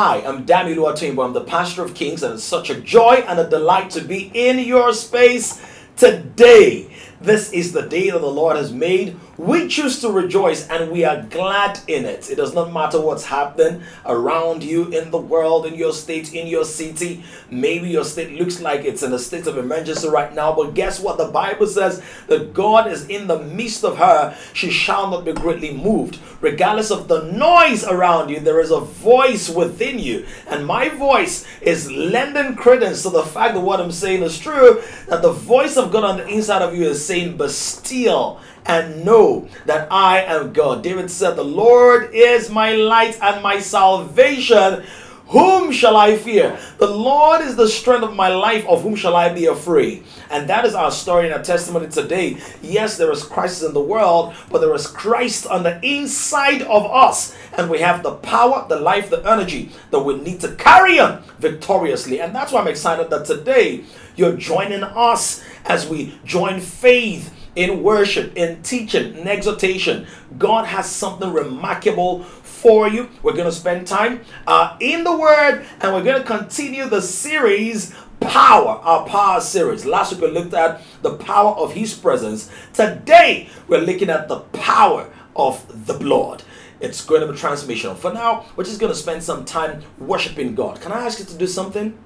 [0.00, 1.24] Hi, I'm Dami Oluwatoyinbo.
[1.24, 4.30] I'm the pastor of Kings, and it's such a joy and a delight to be
[4.32, 5.60] in your space
[5.96, 6.88] today.
[7.20, 9.16] This is the day that the Lord has made.
[9.38, 12.28] We choose to rejoice and we are glad in it.
[12.28, 16.48] It does not matter what's happening around you in the world, in your state, in
[16.48, 17.22] your city.
[17.48, 20.98] Maybe your state looks like it's in a state of emergency right now, but guess
[20.98, 21.18] what?
[21.18, 24.36] The Bible says that God is in the midst of her.
[24.54, 26.18] She shall not be greatly moved.
[26.40, 30.26] Regardless of the noise around you, there is a voice within you.
[30.48, 34.82] And my voice is lending credence to the fact that what I'm saying is true,
[35.06, 39.04] that the voice of God on the inside of you is saying, But still and
[39.04, 40.82] know that I am God.
[40.82, 44.84] David said, The Lord is my light and my salvation.
[45.28, 46.58] Whom shall I fear?
[46.78, 48.66] The Lord is the strength of my life.
[48.66, 50.04] Of whom shall I be afraid?
[50.30, 52.38] And that is our story and our testimony today.
[52.62, 56.86] Yes, there is crisis in the world, but there is Christ on the inside of
[56.86, 57.36] us.
[57.58, 61.22] And we have the power, the life, the energy that we need to carry on
[61.38, 62.22] victoriously.
[62.22, 63.84] And that's why I'm excited that today
[64.16, 70.06] you're joining us as we join faith in worship, in teaching, in exhortation.
[70.38, 73.08] God has something remarkable for you.
[73.24, 77.02] We're going to spend time uh, in the Word and we're going to continue the
[77.02, 79.84] series Power, our Power series.
[79.84, 82.48] Last week we looked at the power of His presence.
[82.74, 86.44] Today we're looking at the power of the blood.
[86.78, 87.96] It's going to be transformational.
[87.96, 90.80] For now, we're just going to spend some time worshiping God.
[90.80, 91.98] Can I ask you to do something?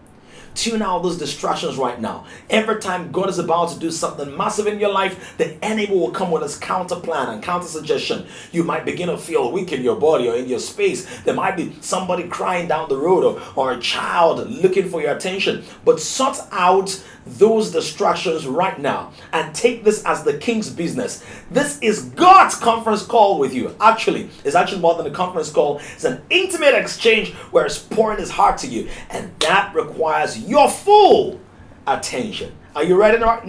[0.54, 2.26] Tune out those distractions right now.
[2.50, 6.10] Every time God is about to do something massive in your life, the enemy will
[6.10, 8.26] come with his counter plan and counter suggestion.
[8.52, 11.22] You might begin to feel weak in your body or in your space.
[11.22, 15.16] There might be somebody crying down the road or, or a child looking for your
[15.16, 15.64] attention.
[15.84, 21.24] But sort out those distractions right now and take this as the king's business.
[21.50, 23.74] This is God's conference call with you.
[23.80, 28.18] Actually, it's actually more than a conference call, it's an intimate exchange where He's pouring
[28.18, 31.40] His heart to you, and that requires your full
[31.86, 32.52] attention.
[32.74, 33.44] Are you ready right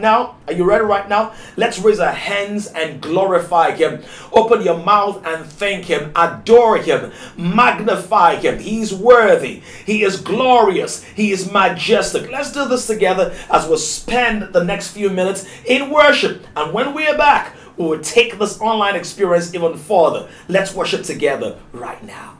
[0.00, 0.36] now?
[0.46, 1.34] Are you ready right now?
[1.56, 4.04] Let's raise our hands and glorify Him.
[4.32, 6.12] Open your mouth and thank Him.
[6.14, 7.10] Adore Him.
[7.36, 8.60] Magnify Him.
[8.60, 9.62] He's worthy.
[9.84, 11.02] He is glorious.
[11.02, 12.30] He is majestic.
[12.30, 16.46] Let's do this together as we spend the next few minutes in worship.
[16.54, 20.28] And when we are back, we will take this online experience even further.
[20.46, 22.37] Let's worship together right now.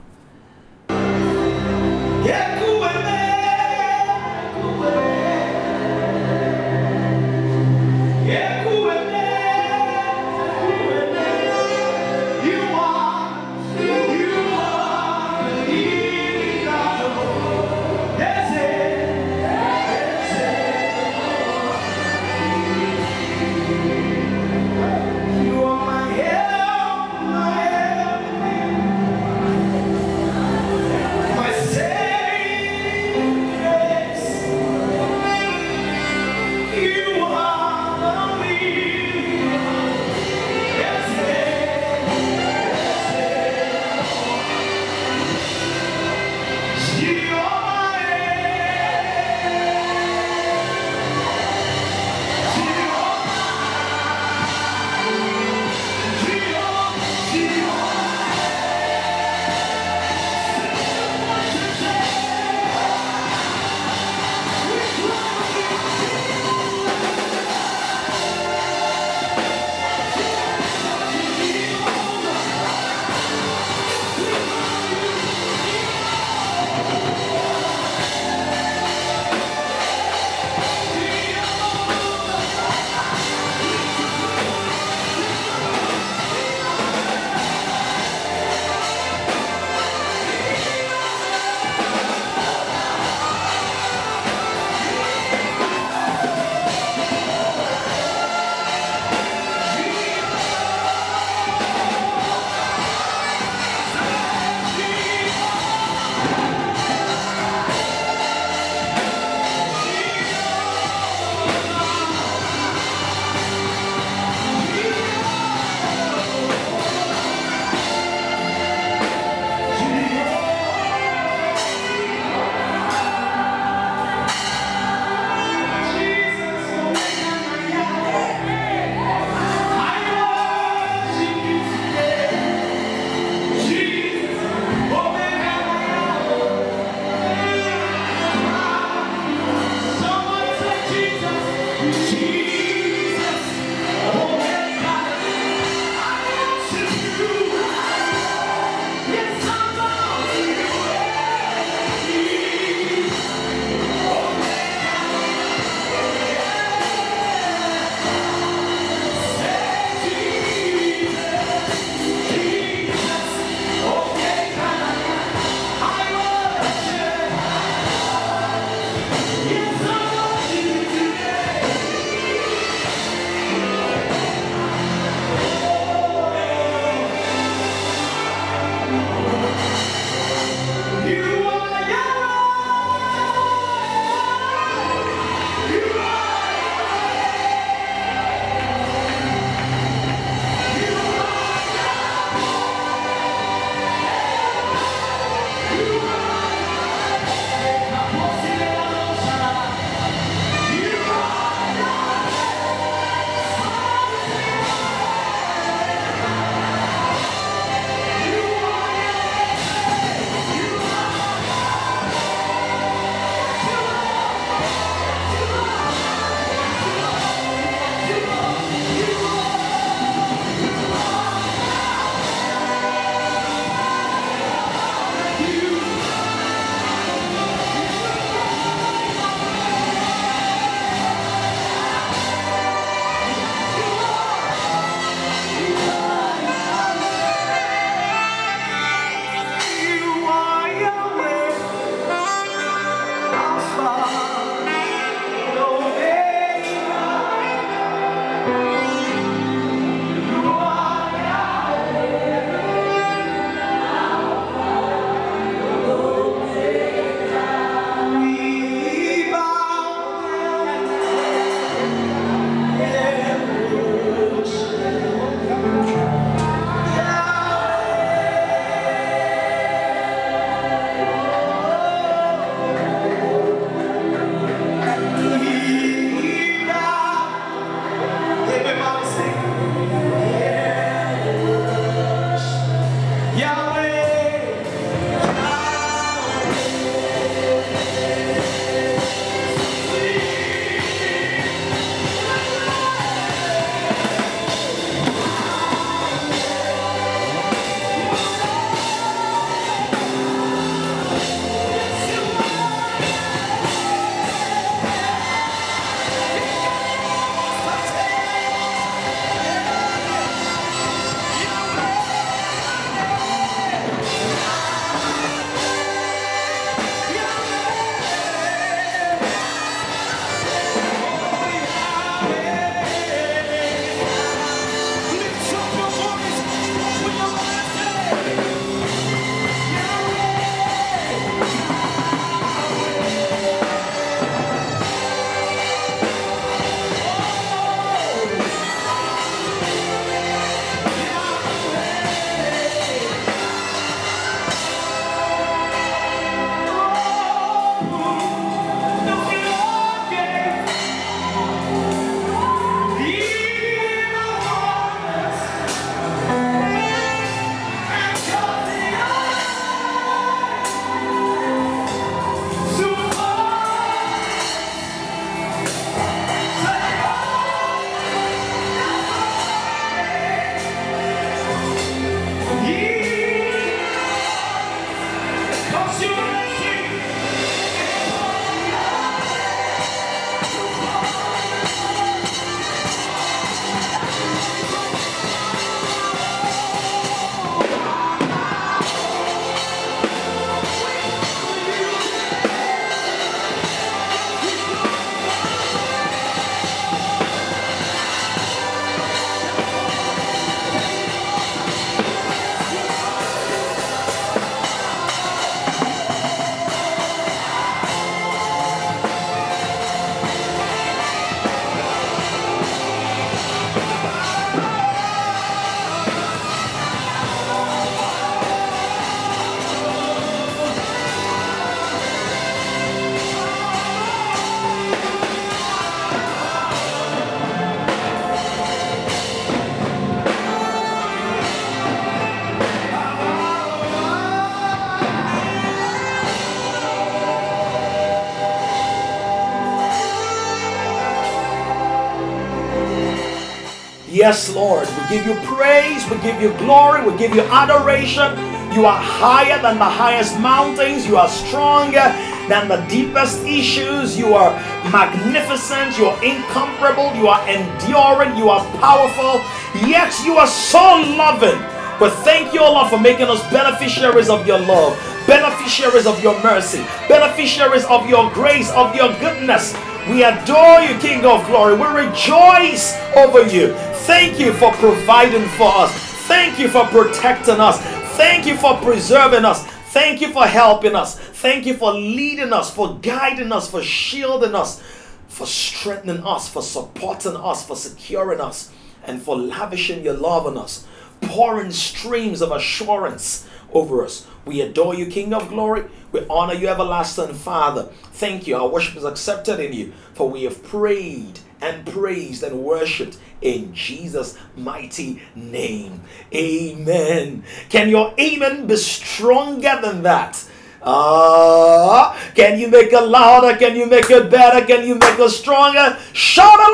[444.28, 448.36] Yes, Lord, we give you praise, we give you glory, we give you adoration.
[448.76, 452.12] You are higher than the highest mountains, you are stronger
[452.46, 454.18] than the deepest issues.
[454.18, 454.52] You are
[454.92, 459.40] magnificent, you are incomparable, you are enduring, you are powerful,
[459.88, 460.84] yet you are so
[461.16, 461.58] loving.
[461.98, 464.92] But thank you, Lord, for making us beneficiaries of your love,
[465.26, 469.74] beneficiaries of your mercy, beneficiaries of your grace, of your goodness.
[470.08, 471.76] We adore you, King of glory.
[471.76, 473.76] We rejoice over you.
[474.08, 475.92] Thank you for providing for us.
[476.26, 477.78] Thank you for protecting us.
[478.16, 479.66] Thank you for preserving us.
[479.92, 481.18] Thank you for helping us.
[481.18, 484.82] Thank you for leading us, for guiding us, for shielding us,
[485.28, 488.72] for strengthening us, for supporting us, for securing us,
[489.04, 490.86] and for lavishing your love on us,
[491.20, 494.26] pouring streams of assurance over us.
[494.46, 495.84] We adore you, King of glory.
[496.12, 497.90] We honor you, everlasting Father.
[498.14, 498.56] Thank you.
[498.56, 503.72] Our worship is accepted in you, for we have prayed and praised and worshiped in
[503.74, 506.02] Jesus' mighty name.
[506.34, 507.44] Amen.
[507.68, 510.44] Can your amen be stronger than that?
[510.80, 513.56] Ah, uh, can you make it louder?
[513.58, 514.64] Can you make it better?
[514.64, 515.98] Can you make it stronger?
[516.12, 516.64] Shout the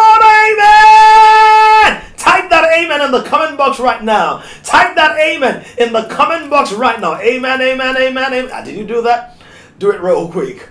[0.52, 2.04] amen!
[2.16, 4.42] Type that amen in the comment box right now.
[4.62, 7.18] Type that amen in the comment box right now.
[7.20, 8.50] Amen, amen, amen, amen.
[8.52, 9.38] Ah, did you do that?
[9.78, 10.68] Do it real quick.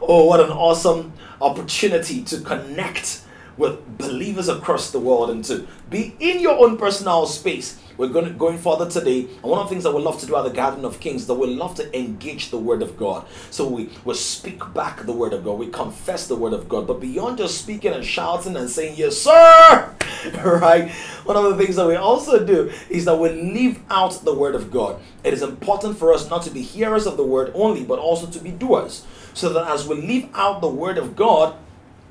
[0.00, 3.22] Oh, what an awesome opportunity to connect
[3.56, 7.78] with believers across the world and to be in your own personal space.
[7.98, 9.20] We're going, going further today.
[9.20, 11.26] And one of the things that we love to do at the Garden of Kings
[11.26, 13.26] that we love to engage the Word of God.
[13.50, 15.58] So we, we speak back the Word of God.
[15.58, 16.86] We confess the Word of God.
[16.86, 19.94] But beyond just speaking and shouting and saying, Yes, sir,
[20.44, 20.90] right?
[21.24, 24.54] One of the things that we also do is that we live out the Word
[24.54, 25.00] of God.
[25.22, 28.26] It is important for us not to be hearers of the Word only, but also
[28.26, 29.06] to be doers.
[29.34, 31.54] So that as we live out the Word of God,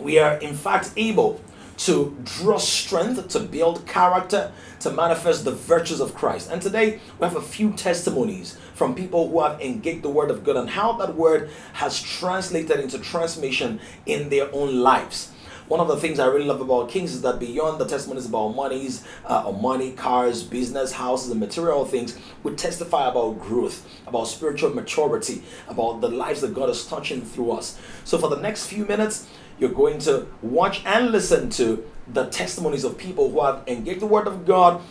[0.01, 1.39] we are in fact able
[1.77, 6.51] to draw strength, to build character, to manifest the virtues of Christ.
[6.51, 10.43] And today we have a few testimonies from people who have engaged the Word of
[10.43, 15.31] God and how that Word has translated into transformation in their own lives.
[15.71, 18.49] One of the things I really love about Kings is that beyond the testimonies about
[18.49, 24.25] monies, uh, or money, cars, business, houses, and material things, we testify about growth, about
[24.25, 27.79] spiritual maturity, about the lives that God is touching through us.
[28.03, 29.29] So for the next few minutes,
[29.61, 34.07] you're going to watch and listen to the testimonies of people who have engaged the
[34.07, 34.81] Word of God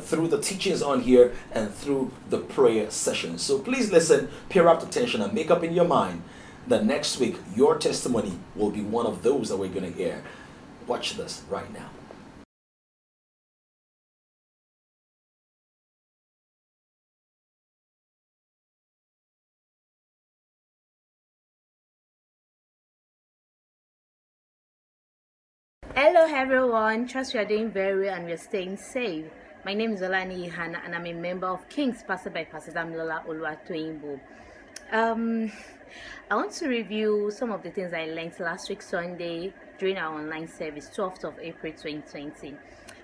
[0.00, 3.40] through the teachings on here and through the prayer sessions.
[3.40, 6.24] So please listen, pay rapt attention, and make up in your mind
[6.66, 10.24] that next week your testimony will be one of those that we're going to hear.
[10.88, 11.88] Watch this right now.
[25.98, 29.24] Hello everyone, trust you are doing very well and you're staying safe.
[29.64, 33.24] My name is Olani Ihana and I'm a member of King's Pastor by Pastor Damilola
[33.26, 34.20] Oluwatoyinbo.
[34.92, 35.50] Um,
[36.30, 40.20] I want to review some of the things I learned last week Sunday during our
[40.20, 42.54] online service, 12th of April 2020.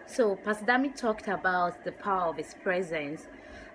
[0.04, 3.26] So Pastor Dami talked about the power of his presence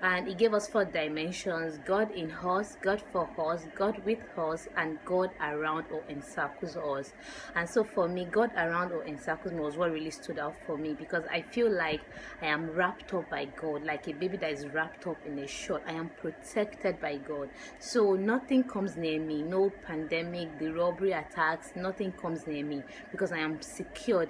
[0.02, 4.68] and he gave us four dimensions God in us, God for us, God with us,
[4.78, 7.14] and God around or encircles us.
[7.56, 10.78] And so for me, God around or encircles me was what really stood out for
[10.78, 12.02] me because I feel like
[12.42, 15.48] I am wrapped up by God, like a baby that is wrapped up in a
[15.48, 15.82] shirt.
[15.88, 17.50] I am protected by God.
[17.80, 23.32] So nothing comes near me, no pandemic, the robbery attacks, nothing comes near me because
[23.32, 24.30] I am secured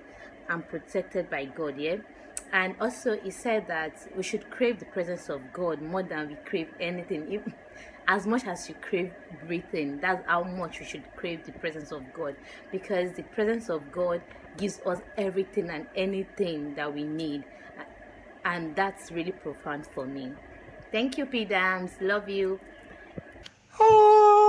[0.50, 1.78] and protected by God.
[1.78, 1.98] Yeah
[2.54, 6.36] and also he said that we should crave the presence of god more than we
[6.46, 7.54] crave anything
[8.08, 9.12] as much as you crave
[9.46, 10.00] breathing.
[10.00, 12.36] That's how much we should crave the presence of god.
[12.72, 14.22] Because the presence of god
[14.58, 17.44] gives us everything and anything that we need.
[18.46, 20.32] And that's really profound for me.
[20.92, 21.92] Thank you p dams.
[22.00, 22.60] Love you
[23.80, 24.47] oh.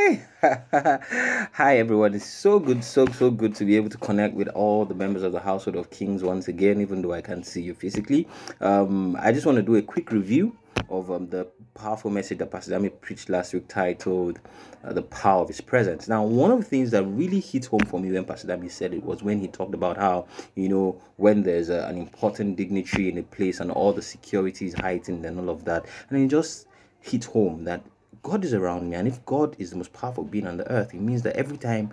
[0.00, 0.22] Hi.
[1.52, 2.14] Hi everyone.
[2.14, 5.22] It's so good, so so good to be able to connect with all the members
[5.22, 8.26] of the household of kings once again, even though I can't see you physically.
[8.62, 10.56] Um, I just want to do a quick review
[10.88, 14.40] of um, the powerful message that Pastor Dami preached last week titled
[14.84, 16.08] uh, The Power of His Presence.
[16.08, 18.94] Now, one of the things that really hit home for me when Pastor Dami said
[18.94, 23.10] it was when he talked about how, you know, when there's a, an important dignitary
[23.10, 25.84] in a place and all the security is heightened and all of that.
[26.08, 26.66] And it just
[27.00, 27.82] hit home that
[28.22, 30.94] God is around me, and if God is the most powerful being on the earth,
[30.94, 31.92] it means that every time,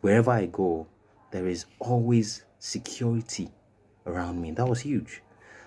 [0.00, 0.86] wherever I go,
[1.30, 3.50] there is always security
[4.06, 4.50] around me.
[4.52, 5.22] That was huge.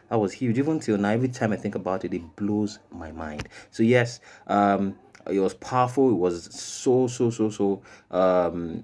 [0.10, 0.58] That was huge.
[0.58, 3.48] Even till now, every time I think about it, it blows my mind.
[3.70, 4.98] So yes, um,
[5.30, 6.10] it was powerful.
[6.10, 8.84] It was so so so so um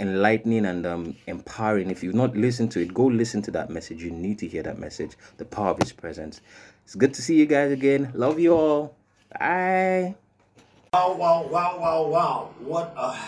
[0.00, 1.90] enlightening and um, empowering.
[1.90, 4.02] If you've not listened to it, go listen to that message.
[4.02, 5.12] You need to hear that message.
[5.36, 6.40] The power of His presence.
[6.84, 8.10] It's good to see you guys again.
[8.14, 8.96] Love you all.
[9.38, 10.16] Bye.
[10.94, 12.50] Wow, wow, wow, wow, wow.
[12.60, 13.18] What a,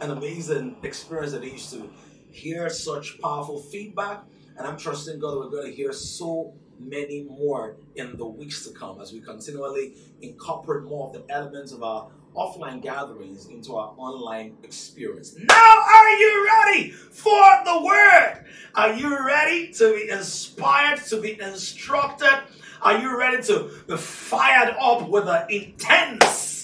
[0.00, 1.92] an amazing experience it is to
[2.30, 4.22] hear such powerful feedback.
[4.56, 8.72] And I'm trusting God we're going to hear so many more in the weeks to
[8.72, 13.92] come as we continually incorporate more of the elements of our offline gatherings into our
[13.98, 15.36] online experience.
[15.36, 18.46] Now, are you ready for the word?
[18.74, 22.44] Are you ready to be inspired, to be instructed?
[22.80, 26.59] Are you ready to be fired up with an intense,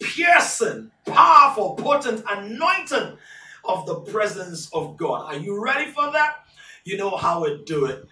[0.00, 3.18] piercing, powerful, potent anointing
[3.64, 5.34] of the presence of God?
[5.34, 6.36] Are you ready for that?
[6.84, 8.06] You know how we do it.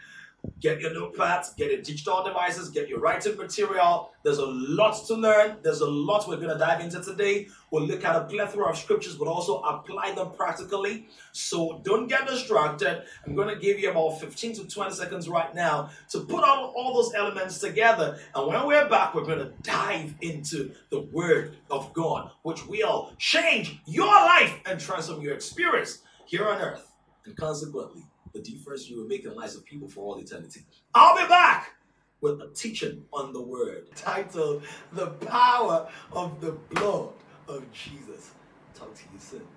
[0.61, 4.11] Get your notepads, get your digital devices, get your writing material.
[4.23, 5.57] There's a lot to learn.
[5.63, 7.49] There's a lot we're going to dive into today.
[7.71, 11.09] We'll look at a plethora of scriptures, but also apply them practically.
[11.33, 13.05] So don't get distracted.
[13.27, 16.73] I'm going to give you about 15 to 20 seconds right now to put all,
[16.77, 18.19] all those elements together.
[18.35, 23.13] And when we're back, we're going to dive into the Word of God, which will
[23.19, 26.93] change your life and transform your experience here on earth.
[27.25, 28.05] And consequently,
[28.37, 30.61] the difference you will make in the lives of people for all eternity.
[30.95, 31.73] I'll be back
[32.21, 34.63] with a teaching on the word titled
[34.93, 37.11] The Power of the Blood
[37.49, 38.33] of Jesus.
[38.75, 39.56] Talk to you soon.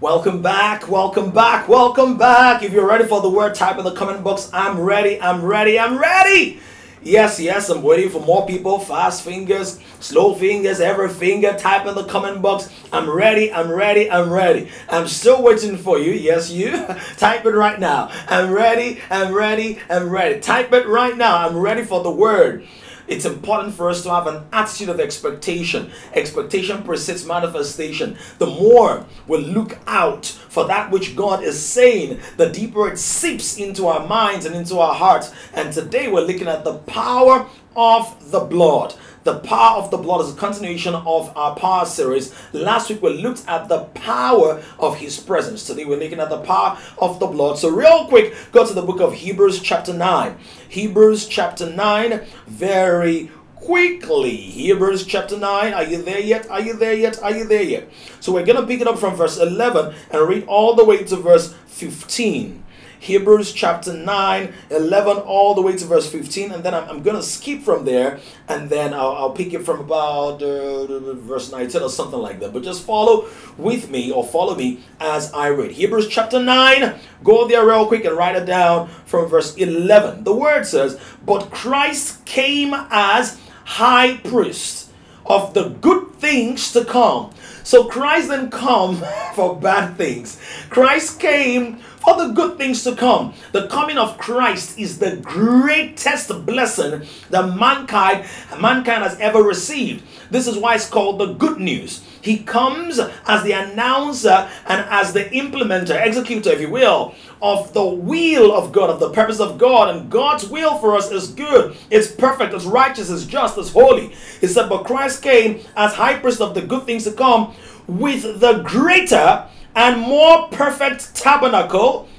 [0.00, 2.62] Welcome back, welcome back, welcome back.
[2.62, 4.48] If you're ready for the word, type in the comment box.
[4.52, 6.60] I'm ready, I'm ready, I'm ready.
[7.02, 8.78] Yes, yes, I'm waiting for more people.
[8.78, 11.52] Fast fingers, slow fingers, every finger.
[11.58, 12.72] Type in the comment box.
[12.92, 14.68] I'm ready, I'm ready, I'm ready.
[14.88, 16.12] I'm still waiting for you.
[16.12, 16.70] Yes, you.
[17.16, 18.12] type it right now.
[18.28, 20.38] I'm ready, I'm ready, I'm ready.
[20.38, 21.38] Type it right now.
[21.44, 22.64] I'm ready for the word
[23.08, 25.90] it's important for us to have an attitude of expectation.
[26.14, 28.18] Expectation precedes manifestation.
[28.38, 33.56] The more we look out for that which God is saying, the deeper it seeps
[33.58, 35.32] into our minds and into our hearts.
[35.54, 38.94] And today we're looking at the power of the blood.
[39.24, 42.34] The power of the blood is a continuation of our power series.
[42.52, 45.64] Last week we looked at the power of his presence.
[45.64, 47.58] Today we're looking at the power of the blood.
[47.58, 50.36] So, real quick, go to the book of Hebrews, chapter 9.
[50.68, 54.36] Hebrews, chapter 9, very quickly.
[54.36, 55.74] Hebrews chapter 9.
[55.74, 56.48] Are you there yet?
[56.48, 57.22] Are you there yet?
[57.22, 57.88] Are you there yet?
[58.20, 61.02] So we're going to pick it up from verse 11 and read all the way
[61.04, 62.64] to verse 15.
[63.00, 66.52] Hebrews chapter 9, 11, all the way to verse 15.
[66.52, 69.64] And then I'm, I'm going to skip from there and then I'll, I'll pick it
[69.64, 72.52] from about uh, verse 19 or something like that.
[72.52, 75.72] But just follow with me or follow me as I read.
[75.72, 80.24] Hebrews chapter 9, go there real quick and write it down from verse 11.
[80.24, 84.90] The word says, But Christ came as high priest
[85.26, 87.30] of the good things to come.
[87.68, 88.96] So Christ didn't come
[89.34, 90.40] for bad things.
[90.70, 93.34] Christ came for the good things to come.
[93.52, 98.24] The coming of Christ is the greatest blessing that mankind
[98.58, 100.02] mankind has ever received.
[100.30, 102.07] This is why it's called the good news.
[102.28, 107.82] He comes as the announcer and as the implementer, executor, if you will, of the
[107.86, 109.96] will of God, of the purpose of God.
[109.96, 114.14] And God's will for us is good, it's perfect, it's righteous, it's just, it's holy.
[114.42, 117.54] He said, But Christ came as high priest of the good things to come
[117.86, 122.10] with the greater and more perfect tabernacle,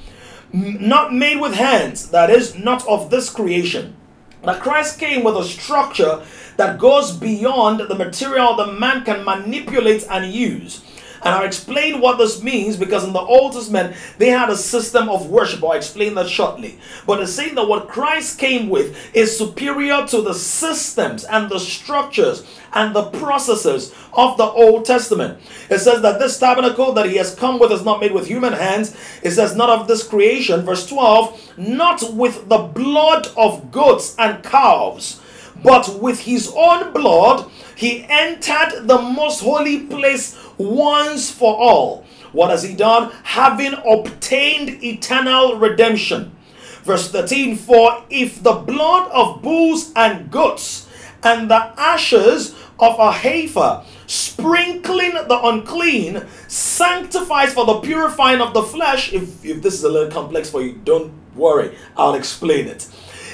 [0.52, 3.96] not made with hands, that is, not of this creation.
[4.44, 6.24] That Christ came with a structure
[6.60, 10.84] that goes beyond the material that man can manipulate and use.
[11.24, 15.08] And I'll explain what this means because in the Old Testament they had a system
[15.08, 15.64] of worship.
[15.64, 16.78] I'll explain that shortly.
[17.08, 21.60] But it's saying that what Christ came with is superior to the systems and the
[21.60, 25.42] structures and the processes of the Old Testament.
[25.70, 28.52] It says that this tabernacle that he has come with is not made with human
[28.52, 28.98] hands.
[29.24, 30.62] It says, not of this creation.
[30.64, 35.19] Verse 12, not with the blood of goats and calves,
[35.64, 42.06] but with his own blood he entered the most holy place once for all.
[42.32, 43.12] What has he done?
[43.24, 46.36] Having obtained eternal redemption.
[46.84, 50.88] Verse 13 For if the blood of bulls and goats
[51.24, 58.64] and the ashes of a heifer, sprinkling the unclean, sanctifies for the purifying of the
[58.64, 59.14] flesh.
[59.14, 62.88] If, if this is a little complex for you, don't worry, I'll explain it.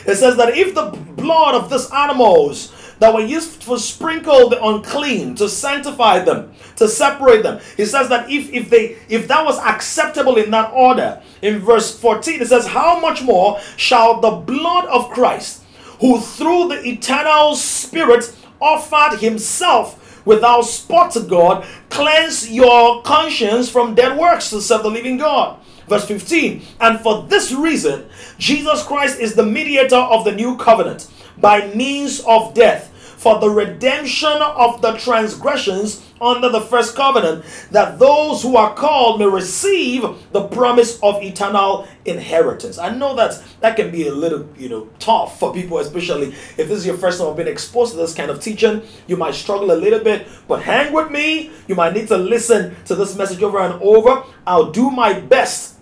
[0.05, 4.63] It says that if the blood of these animals that were used to sprinkle the
[4.63, 7.59] unclean, to sanctify them, to separate them.
[7.77, 11.97] He says that if, if they if that was acceptable in that order, in verse
[11.99, 15.63] 14, it says, How much more shall the blood of Christ,
[15.99, 23.93] who through the eternal spirit offered himself without spot to God, cleanse your conscience from
[23.93, 25.59] dead works to serve the living God.
[25.87, 31.07] Verse 15, and for this reason, Jesus Christ is the mediator of the new covenant
[31.37, 32.91] by means of death
[33.25, 39.19] for the redemption of the transgressions under the first covenant, that those who are called
[39.19, 42.77] may receive the promise of eternal inheritance.
[42.77, 46.67] I know that that can be a little, you know, tough for people, especially if
[46.67, 48.81] this is your first time being exposed to this kind of teaching.
[49.07, 51.51] You might struggle a little bit, but hang with me.
[51.67, 54.23] You might need to listen to this message over and over.
[54.45, 55.74] I'll do my best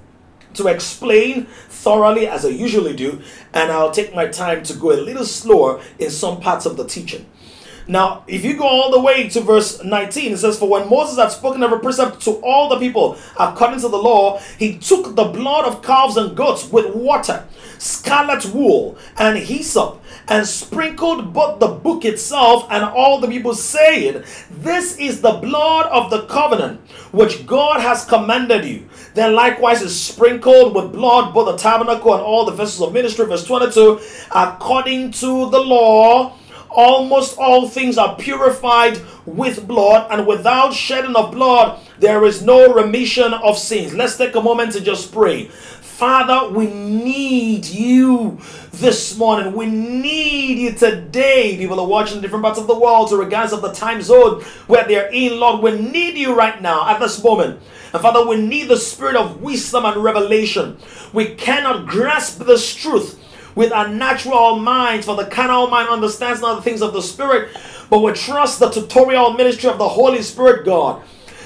[0.54, 3.22] to explain thoroughly as I usually do,
[3.54, 6.86] and I'll take my time to go a little slower in some parts of the
[6.86, 7.26] teaching.
[7.88, 11.18] Now, if you go all the way to verse 19, it says, For when Moses
[11.18, 15.26] had spoken every precept to all the people according to the law, he took the
[15.26, 17.46] blood of calves and goats with water,
[17.80, 24.24] scarlet wool, and hyssop, and sprinkled both the book itself and all the people, saying,
[24.50, 26.80] This is the blood of the covenant
[27.12, 28.88] which God has commanded you.
[29.14, 33.26] Then likewise is sprinkled with blood both the tabernacle and all the vessels of ministry.
[33.26, 34.00] Verse 22,
[34.32, 36.36] according to the law
[36.74, 42.74] almost all things are purified with blood, and without shedding of blood, there is no
[42.74, 43.94] remission of sins.
[43.94, 45.50] Let's take a moment to just pray.
[45.94, 48.40] Father, we need you
[48.72, 49.54] this morning.
[49.54, 51.56] We need you today.
[51.56, 54.88] People are watching different parts of the world, so regardless of the time zone where
[54.88, 55.62] they're in, Lord.
[55.62, 57.60] We need you right now at this moment.
[57.94, 60.78] And Father, we need the spirit of wisdom and revelation.
[61.14, 63.20] We cannot grasp this truth
[63.54, 67.56] with our natural minds, for the carnal mind understands not the things of the Spirit,
[67.92, 71.04] but we trust the tutorial ministry of the Holy Spirit, God.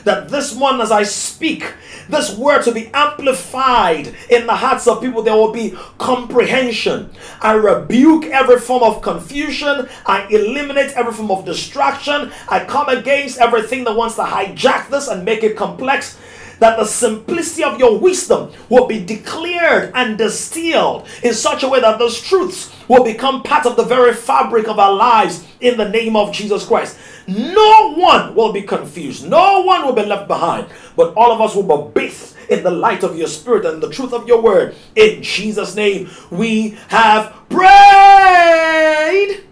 [0.07, 1.73] That this one, as I speak,
[2.07, 7.09] this word to be amplified in the hearts of people, there will be comprehension.
[7.41, 9.89] I rebuke every form of confusion.
[10.05, 12.31] I eliminate every form of distraction.
[12.47, 16.17] I come against everything that wants to hijack this and make it complex
[16.59, 21.79] that the simplicity of your wisdom will be declared and distilled in such a way
[21.79, 25.89] that those truths will become part of the very fabric of our lives in the
[25.89, 26.97] name of Jesus Christ.
[27.27, 31.55] No one will be confused, no one will be left behind, but all of us
[31.55, 34.75] will be bathed in the light of your spirit and the truth of your word.
[34.95, 39.43] In Jesus' name, we have prayed.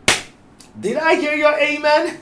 [0.80, 2.20] Did I hear your amen?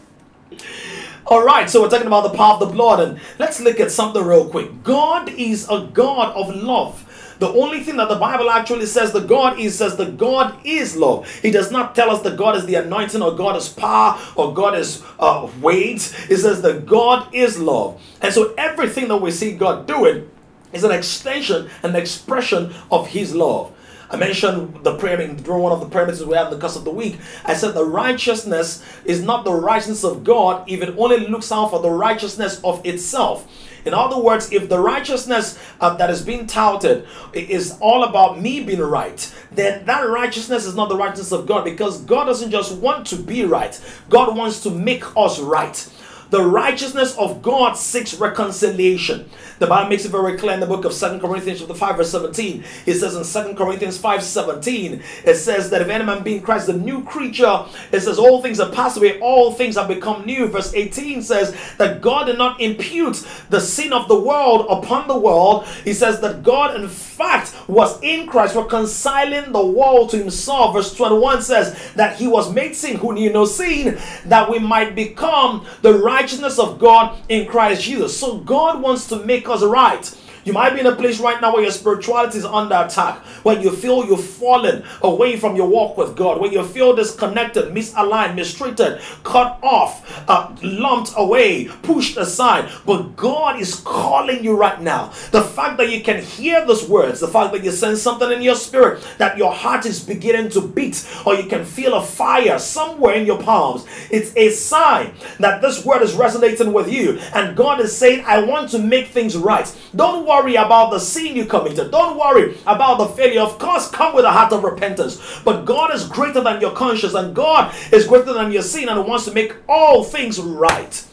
[1.25, 3.91] All right, so we're talking about the power of the blood, and let's look at
[3.91, 4.83] something real quick.
[4.83, 6.99] God is a God of love.
[7.39, 10.97] The only thing that the Bible actually says the God is says the God is
[10.97, 11.29] love.
[11.41, 14.53] He does not tell us that God is the anointing or God is power or
[14.53, 16.13] God is uh, weight.
[16.29, 18.01] It says the God is love.
[18.21, 20.29] And so everything that we see God doing
[20.73, 23.72] is an extension, an expression of His love.
[24.13, 26.84] I mentioned the prayer during one of the meetings we had in the course of
[26.84, 27.17] the week.
[27.45, 31.71] I said the righteousness is not the righteousness of God if it only looks out
[31.71, 33.47] for the righteousness of itself.
[33.86, 38.63] In other words, if the righteousness uh, that is being touted is all about me
[38.63, 42.78] being right, then that righteousness is not the righteousness of God because God doesn't just
[42.78, 45.89] want to be right, God wants to make us right.
[46.33, 49.29] The righteousness of God seeks reconciliation.
[49.59, 52.09] The Bible makes it very clear in the book of Second Corinthians chapter 5, verse
[52.09, 52.63] 17.
[52.87, 56.41] It says in Second Corinthians 5, 17, it says that if any man be in
[56.41, 60.25] Christ, the new creature, it says all things are passed away, all things have become
[60.25, 60.47] new.
[60.47, 65.15] Verse 18 says that God did not impute the sin of the world upon the
[65.15, 65.67] world.
[65.83, 70.73] He says that God, in fact, was in Christ reconciling the world to himself.
[70.73, 74.95] Verse 21 says that he was made sin who knew no sin, that we might
[74.95, 78.17] become the right righteousness of God in Christ Jesus.
[78.17, 80.05] So God wants to make us right.
[80.43, 83.60] You might be in a place right now where your spirituality is under attack, where
[83.60, 88.36] you feel you've fallen away from your walk with God, where you feel disconnected, misaligned,
[88.36, 92.69] mistreated, cut off, uh, lumped away, pushed aside.
[92.86, 95.08] But God is calling you right now.
[95.32, 98.41] The fact that you can hear those words, the fact that you sense something in
[98.41, 102.60] your spirit, that your heart is beginning to beat, or you can feel a fire
[102.60, 107.19] somewhere in your palms, it's a sign that this word is resonating with you.
[107.34, 109.73] And God is saying, I want to make things right.
[109.95, 111.91] Don't worry about the sin you committed.
[111.91, 113.41] Don't worry about the failure.
[113.41, 115.41] Of course, come with a heart of repentance.
[115.43, 119.07] But God is greater than your conscience, and God is greater than your sin, and
[119.07, 121.05] wants to make all things right.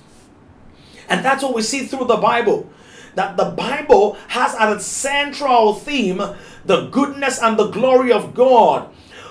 [1.08, 2.70] And that's what we see through the Bible.
[3.16, 6.22] That the Bible has as its central theme
[6.64, 8.88] the goodness and the glory of God.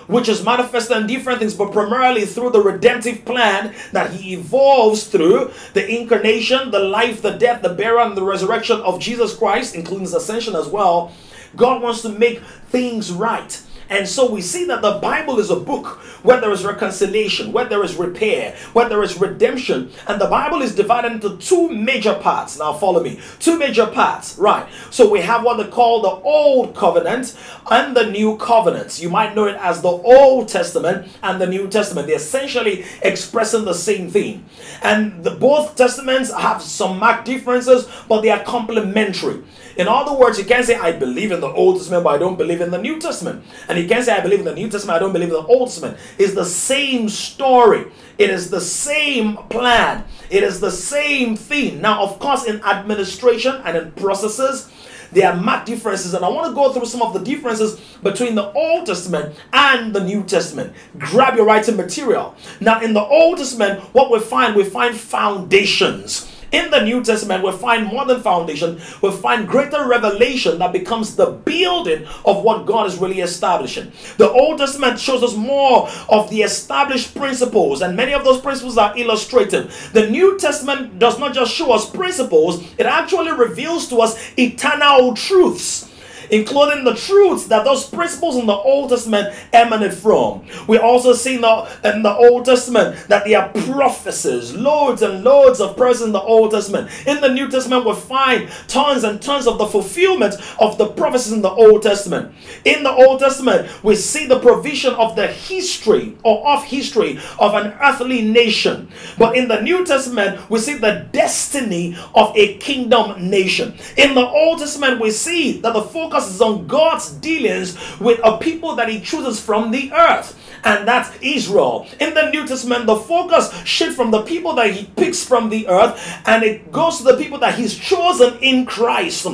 [0.10, 5.08] Which is manifested in different things, but primarily through the redemptive plan that he evolves
[5.08, 9.76] through the incarnation, the life, the death, the burial, and the resurrection of Jesus Christ,
[9.76, 11.12] including his ascension as well.
[11.56, 13.62] God wants to make things right.
[13.90, 17.66] And so we see that the Bible is a book where there is reconciliation, where
[17.66, 19.92] there is repair, where there is redemption.
[20.08, 22.60] And the Bible is divided into two major parts.
[22.60, 23.20] Now follow me.
[23.40, 24.38] Two major parts.
[24.38, 24.68] Right.
[24.92, 27.36] So we have what they call the Old Covenant
[27.72, 29.02] and the New Covenant.
[29.02, 32.08] You might know it as the Old Testament and the New Testament.
[32.08, 34.46] They're essentially expressing the same thing.
[34.84, 39.44] And the, both testaments have some marked differences, but they are complementary.
[39.80, 42.38] In other words, you can't say, I believe in the Old Testament, but I don't
[42.38, 43.46] believe in the New Testament.
[43.70, 45.48] And you can't say, I believe in the New Testament, I don't believe in the
[45.48, 45.98] Old Testament.
[46.18, 47.86] It's the same story,
[48.18, 51.80] it is the same plan, it is the same thing.
[51.80, 54.70] Now, of course, in administration and in processes,
[55.14, 58.36] there are marked differences, and I want to go through some of the differences between
[58.36, 60.74] the Old Testament and the New Testament.
[60.98, 62.36] Grab your writing material.
[62.60, 67.44] Now, in the Old Testament, what we find, we find foundations in the New Testament,
[67.44, 72.66] we find more than foundation, we find greater revelation that becomes the building of what
[72.66, 73.92] God is really establishing.
[74.18, 78.78] The Old Testament shows us more of the established principles, and many of those principles
[78.78, 79.72] are illustrated.
[79.94, 85.14] The New Testament does not just show us principles, it actually reveals to us eternal
[85.14, 85.90] truths
[86.32, 90.46] including the truths that those principles in the Old Testament emanate from.
[90.68, 95.24] We also see in the, in the Old Testament that there are prophecies, loads and
[95.24, 96.90] loads of persons in the Old Testament.
[97.08, 101.34] In the New Testament, we find tons and tons of the fulfillment of the prophecies
[101.34, 102.34] in the Old Testament.
[102.66, 107.54] In the Old Testament, we see the provision of the history or of history of
[107.54, 108.90] an earthly nation.
[109.18, 113.76] But in the New Testament, we see the destiny of a kingdom nation.
[113.98, 118.38] In the Old Testament, we see that the focus focuses on God's dealings with a
[118.38, 121.88] people that He chooses from the earth and that's Israel.
[122.00, 125.68] In the New Testament, the focus shifts from the people that he picks from the
[125.68, 129.26] earth and it goes to the people that he's chosen in Christ.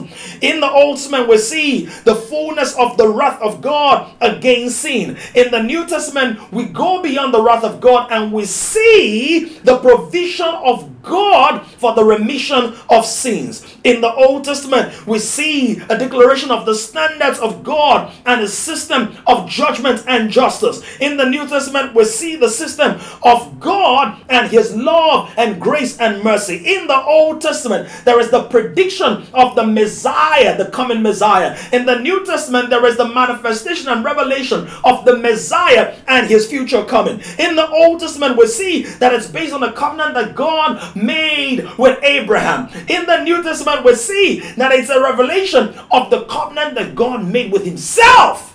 [0.41, 5.17] In the Old Testament, we see the fullness of the wrath of God against sin.
[5.33, 9.77] In the New Testament, we go beyond the wrath of God and we see the
[9.79, 13.65] provision of God for the remission of sins.
[13.83, 18.47] In the Old Testament, we see a declaration of the standards of God and a
[18.47, 20.83] system of judgment and justice.
[20.99, 25.99] In the New Testament, we see the system of God and His love and grace
[25.99, 26.57] and mercy.
[26.75, 31.57] In the Old Testament, there is the prediction of the Messiah, the coming Messiah.
[31.71, 36.47] In the New Testament, there is the manifestation and revelation of the Messiah and His
[36.47, 37.21] future coming.
[37.37, 41.67] In the Old Testament, we see that it's based on the covenant that God made
[41.77, 42.69] with Abraham.
[42.87, 47.25] In the New Testament, we see that it's a revelation of the covenant that God
[47.25, 48.54] made with Himself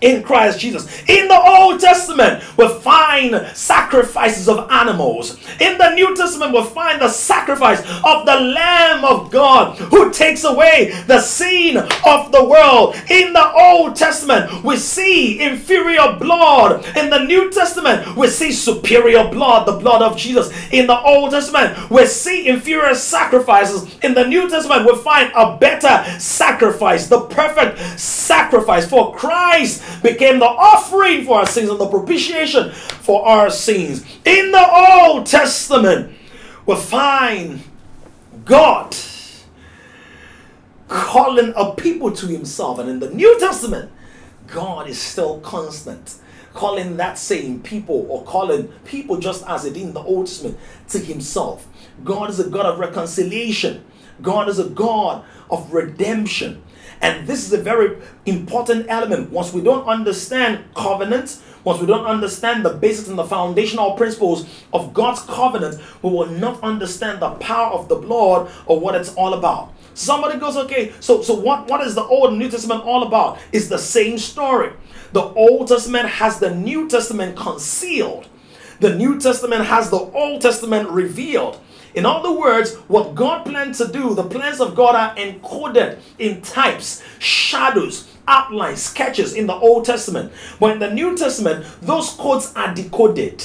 [0.00, 0.86] in Christ Jesus.
[1.08, 5.36] In the Old Testament, we find sacrifices of animals.
[5.60, 10.44] In the New Testament, we find the sacrifice of the Lamb of God who takes
[10.44, 12.94] away the sin of the world.
[13.10, 16.84] In the Old Testament, we see inferior blood.
[16.96, 20.52] In the New Testament, we see superior blood, the blood of Jesus.
[20.70, 23.96] In the Old Testament, we see inferior sacrifices.
[24.02, 30.38] In the New Testament, we find a better sacrifice, the perfect sacrifice for Christ became
[30.38, 34.04] the offering for our sins and the propitiation for our sins.
[34.24, 36.16] In the Old Testament,
[36.66, 37.62] we find
[38.44, 38.94] God
[40.88, 42.78] calling a people to himself.
[42.78, 43.90] And in the New Testament,
[44.46, 46.16] God is still constant,
[46.54, 50.98] calling that same people or calling people just as it in the Old Testament to
[50.98, 51.66] himself.
[52.04, 53.84] God is a God of reconciliation.
[54.22, 56.62] God is a God of redemption.
[57.00, 59.30] And this is a very important element.
[59.30, 64.46] Once we don't understand covenants, once we don't understand the basics and the foundational principles
[64.72, 69.14] of God's covenant, we will not understand the power of the blood or what it's
[69.14, 69.72] all about.
[69.94, 73.38] Somebody goes, okay, so so what, what is the Old and New Testament all about?
[73.52, 74.72] It's the same story.
[75.12, 78.28] The Old Testament has the New Testament concealed.
[78.80, 81.58] The New Testament has the Old Testament revealed.
[81.94, 86.42] In other words, what God planned to do, the plans of God are encoded in
[86.42, 90.32] types, shadows, outlines, sketches in the Old Testament.
[90.60, 93.42] But in the New Testament, those codes are decoded.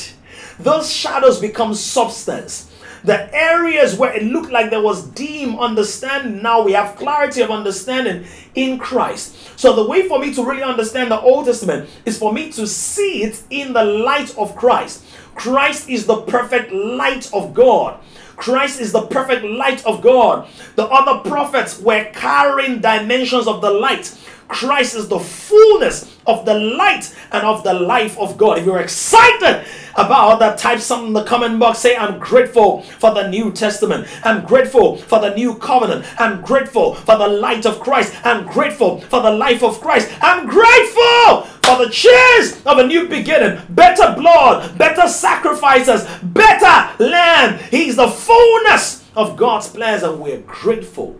[0.60, 2.69] Those shadows become substance.
[3.03, 7.51] The areas where it looked like there was dim understanding, now we have clarity of
[7.51, 8.25] understanding
[8.56, 9.36] in Christ.
[9.60, 12.65] So, the way for me to really understand the Old Testament is for me to
[12.65, 15.03] see it in the light of Christ.
[15.36, 17.99] Christ is the perfect light of God.
[18.35, 20.47] Christ is the perfect light of God.
[20.75, 24.17] The other prophets were carrying dimensions of the light.
[24.47, 28.60] Christ is the fullness of the light and of the life of God.
[28.60, 31.79] If you're excited about that, type something in the comment box.
[31.79, 34.08] Say, I'm grateful for the New Testament.
[34.23, 36.06] I'm grateful for the new covenant.
[36.19, 38.13] I'm grateful for the light of Christ.
[38.23, 40.12] I'm grateful for the life of Christ.
[40.21, 47.62] I'm grateful for the chance of a new beginning, better blood, better sacrifices, better land.
[47.71, 51.19] He's the fullness of God's plans, and we're grateful.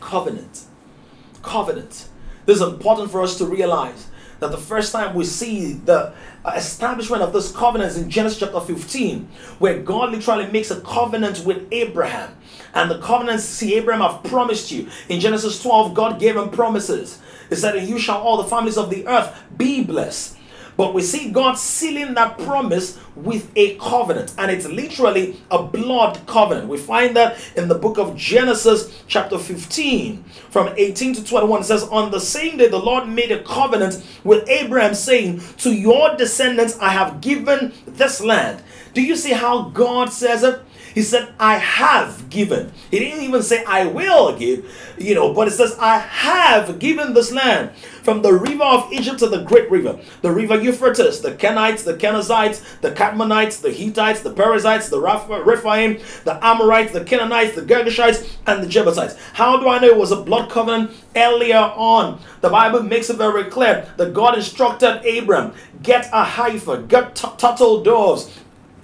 [0.00, 0.64] Covenant.
[1.42, 2.09] Covenant.
[2.50, 4.08] This is important for us to realize
[4.40, 6.12] that the first time we see the
[6.56, 9.28] establishment of this covenant is in Genesis chapter 15,
[9.60, 12.36] where God literally makes a covenant with Abraham.
[12.74, 14.88] And the covenant, see, Abraham, I've promised you.
[15.08, 17.20] In Genesis 12, God gave him promises.
[17.50, 20.36] He said, you shall all the families of the earth be blessed.
[20.80, 26.26] But we see God sealing that promise with a covenant, and it's literally a blood
[26.26, 26.68] covenant.
[26.68, 31.60] We find that in the book of Genesis, chapter 15, from 18 to 21.
[31.60, 35.70] It says, On the same day, the Lord made a covenant with Abraham, saying, To
[35.70, 38.62] your descendants I have given this land.
[38.94, 40.62] Do you see how God says it?
[40.94, 42.72] He said, I have given.
[42.90, 44.64] He didn't even say, I will give,
[44.98, 47.70] you know, but it says, I have given this land
[48.02, 51.94] from the river of Egypt to the great river, the river Euphrates, the Kenites, the
[51.94, 58.36] Kenizzites, the Cadmonites, the Hittites, the Perizzites, the Rephaim, the Amorites, the Canaanites, the Girgashites,
[58.46, 59.16] and the Jebusites.
[59.34, 60.90] How do I know it was a blood covenant?
[61.14, 66.82] Earlier on, the Bible makes it very clear that God instructed Abram, get a heifer,
[66.82, 68.38] get t- turtle doves,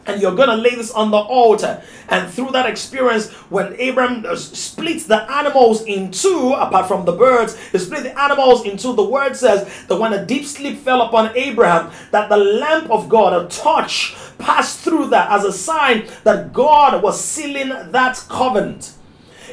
[0.06, 1.82] and you're going to lay this on the altar.
[2.08, 7.12] And through that experience, when Abraham uh, splits the animals in two, apart from the
[7.12, 8.94] birds, he split the animals in two.
[8.94, 13.08] The word says that when a deep sleep fell upon Abraham, that the lamp of
[13.08, 18.92] God, a torch, passed through that as a sign that God was sealing that covenant.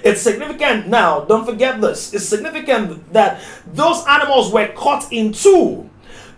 [0.04, 2.14] It's significant now, don't forget this.
[2.14, 3.42] It's significant that
[3.74, 5.90] those animals were cut in two.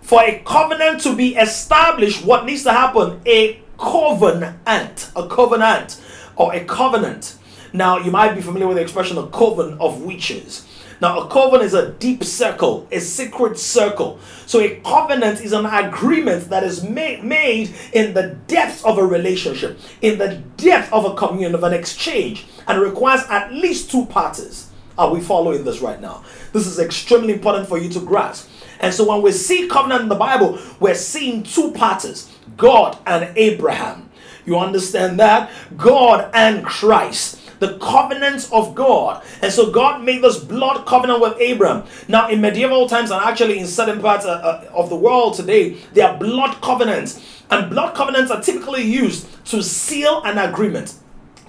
[0.01, 3.21] For a covenant to be established, what needs to happen?
[3.25, 6.01] A covenant, a covenant,
[6.35, 7.37] or a covenant.
[7.73, 10.65] Now, you might be familiar with the expression a coven of witches.
[11.01, 14.19] Now, a covenant is a deep circle, a secret circle.
[14.45, 19.05] So, a covenant is an agreement that is made, made in the depths of a
[19.05, 24.05] relationship, in the depth of a communion, of an exchange, and requires at least two
[24.05, 24.69] parties.
[24.97, 26.23] Are we following this right now?
[26.53, 28.49] This is extremely important for you to grasp.
[28.79, 33.35] And so, when we see covenant in the Bible, we're seeing two parties God and
[33.37, 34.09] Abraham.
[34.45, 35.51] You understand that?
[35.75, 37.41] God and Christ.
[37.59, 39.23] The covenants of God.
[39.41, 41.83] And so God made this blood covenant with Abraham.
[42.07, 45.77] Now, in medieval times, and actually in certain parts uh, uh, of the world today,
[45.93, 47.43] there are blood covenants.
[47.49, 50.95] And blood covenants are typically used to seal an agreement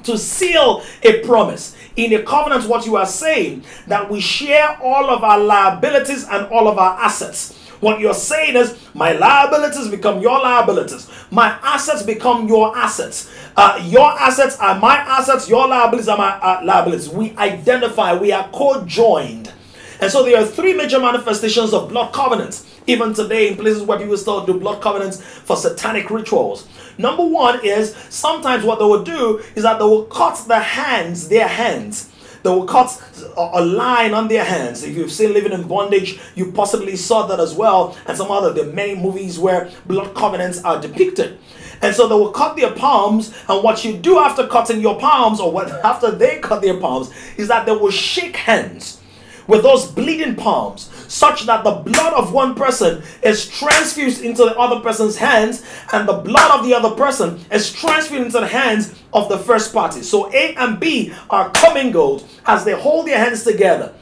[0.07, 1.77] to seal a promise.
[1.97, 6.47] In a covenant, what you are saying that we share all of our liabilities and
[6.47, 7.66] all of our assets.
[7.81, 11.11] What you're saying is, my liabilities become your liabilities.
[11.31, 13.31] My assets become your assets.
[13.57, 15.49] Uh, your assets are my assets.
[15.49, 17.09] Your liabilities are my uh, liabilities.
[17.09, 19.53] We identify, we are co joined.
[20.01, 23.99] And so there are three major manifestations of blood covenants, even today in places where
[23.99, 26.69] people still do blood covenants for satanic rituals.
[26.99, 31.29] Number one is sometimes what they will do is that they will cut the hands,
[31.29, 32.13] their hands
[32.47, 33.03] they will cut
[33.37, 34.85] a line on their hands.
[34.85, 37.97] If you've seen Living in Bondage, you possibly saw that as well.
[38.07, 41.41] And some other, there are many movies where blood covenants are depicted.
[41.83, 45.41] And so they will cut their palms, and what you do after cutting your palms,
[45.41, 49.01] or what after they cut their palms, is that they will shake hands
[49.49, 54.57] with those bleeding palms, such that the blood of one person is transfused into the
[54.59, 58.95] other person's hands, and the blood of the other person is transfused into the hands
[59.13, 60.03] of the first party.
[60.03, 63.95] So A and B are commingled as they hold their hands together.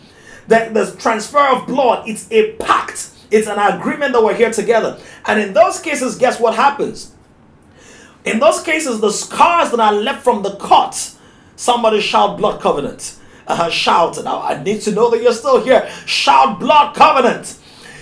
[0.48, 3.10] The, the transfer of blood, it's a pact.
[3.30, 5.00] It's an agreement that we're here together.
[5.26, 7.14] And in those cases, guess what happens?
[8.24, 11.14] In those cases, the scars that are left from the cut,
[11.56, 14.22] somebody shout blood covenant uh, shout.
[14.24, 15.88] Now I need to know that you're still here.
[16.06, 17.58] Shout blood covenant.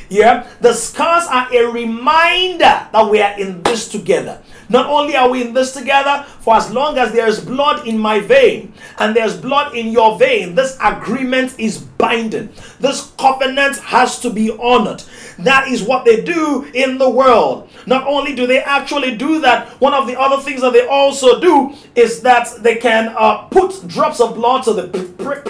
[0.08, 2.58] Yeah, the scars are a reminder
[2.92, 4.42] that we are in this together.
[4.72, 7.98] Not only are we in this together, for as long as there is blood in
[7.98, 12.48] my vein and there's blood in your vein, this agreement is binding.
[12.80, 15.04] This covenant has to be honored.
[15.38, 17.68] That is what they do in the world.
[17.86, 21.38] Not only do they actually do that, one of the other things that they also
[21.38, 24.88] do is that they can uh, put drops of blood, so they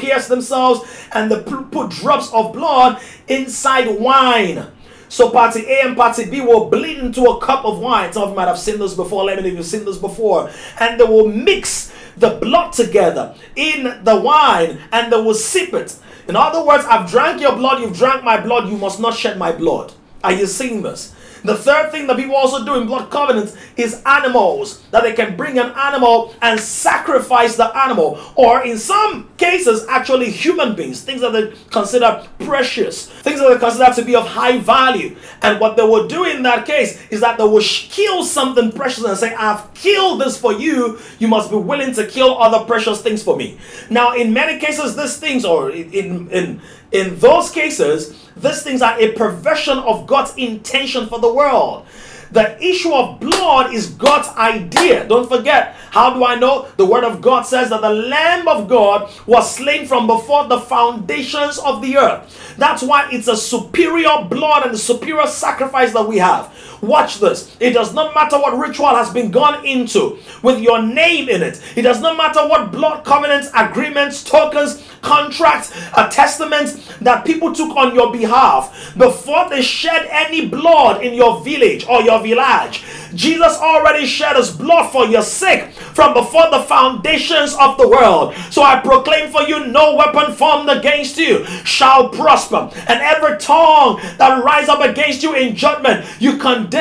[0.01, 0.81] pierce themselves
[1.13, 4.67] and they put drops of blood inside wine.
[5.13, 8.11] So party A and party B will bleed into a cup of wine.
[8.15, 9.25] Some of you might have seen this before.
[9.25, 10.51] Let me know if you've seen this before.
[10.81, 15.95] And they will mix the blood together in the wine and they will sip it.
[16.29, 19.37] In other words, I've drank your blood, you've drank my blood, you must not shed
[19.37, 19.93] my blood.
[20.25, 21.15] Are you seeing this?
[21.45, 25.37] The third thing that people also do in blood covenants is animals, that they can
[25.37, 31.21] bring an animal and sacrifice the animal, or in some cases, actually human beings, things
[31.21, 35.17] that they consider precious, things that they consider to be of high value.
[35.43, 39.05] And what they will do in that case is that they will kill something precious
[39.05, 43.03] and say, I've killed this for you, you must be willing to kill other precious
[43.03, 43.59] things for me.
[43.91, 46.61] Now, in many cases, these things, or in, in,
[46.93, 51.87] in those cases, these things are a perversion of God's intention for the world.
[52.33, 55.07] The issue of blood is God's idea.
[55.07, 55.75] Don't forget.
[55.91, 56.67] How do I know?
[56.79, 60.59] The word of God says that the Lamb of God was slain from before the
[60.59, 62.57] foundations of the earth.
[62.57, 66.47] That's why it's a superior blood and a superior sacrifice that we have.
[66.83, 67.57] Watch this.
[67.61, 71.63] It does not matter what ritual has been gone into with your name in it.
[71.77, 77.77] It does not matter what blood covenants, agreements, tokens, contracts, a testament that people took
[77.77, 82.83] on your behalf before they shed any blood in your village or your village.
[83.15, 88.35] Jesus already shed his blood for your sake from before the foundations of the world.
[88.51, 92.71] So I proclaim for you no weapon formed against you shall prosper.
[92.89, 96.72] And every tongue that rise up against you in judgment, you condemn,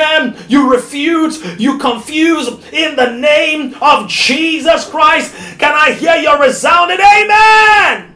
[0.50, 5.34] you refute, you confuse in the name of Jesus Christ.
[5.60, 8.16] Can I hear your resounding amen?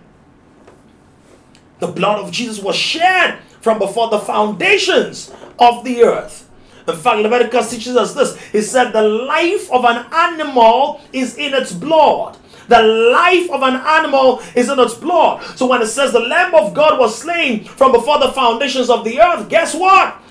[1.80, 6.50] The blood of Jesus was shed from before the foundations of the earth.
[6.88, 8.40] In fact, Leviticus teaches us this.
[8.52, 12.38] He said, The life of an animal is in its blood.
[12.68, 15.44] The life of an animal is in its blood.
[15.58, 19.04] So when it says the Lamb of God was slain from before the foundations of
[19.04, 20.22] the earth, guess what?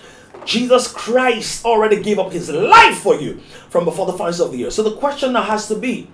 [0.46, 3.38] Jesus Christ already gave up his life for you
[3.70, 4.72] from before the foundations of the earth.
[4.72, 6.08] So the question now has to be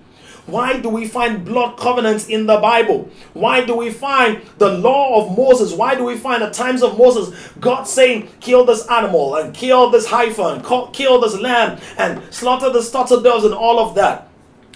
[0.47, 3.09] why do we find blood covenants in the Bible?
[3.33, 5.71] Why do we find the law of Moses?
[5.71, 9.91] Why do we find the times of Moses God saying, kill this animal and kill
[9.91, 10.61] this heifer,
[10.93, 14.30] kill this lamb and slaughter the starter doves and all of that?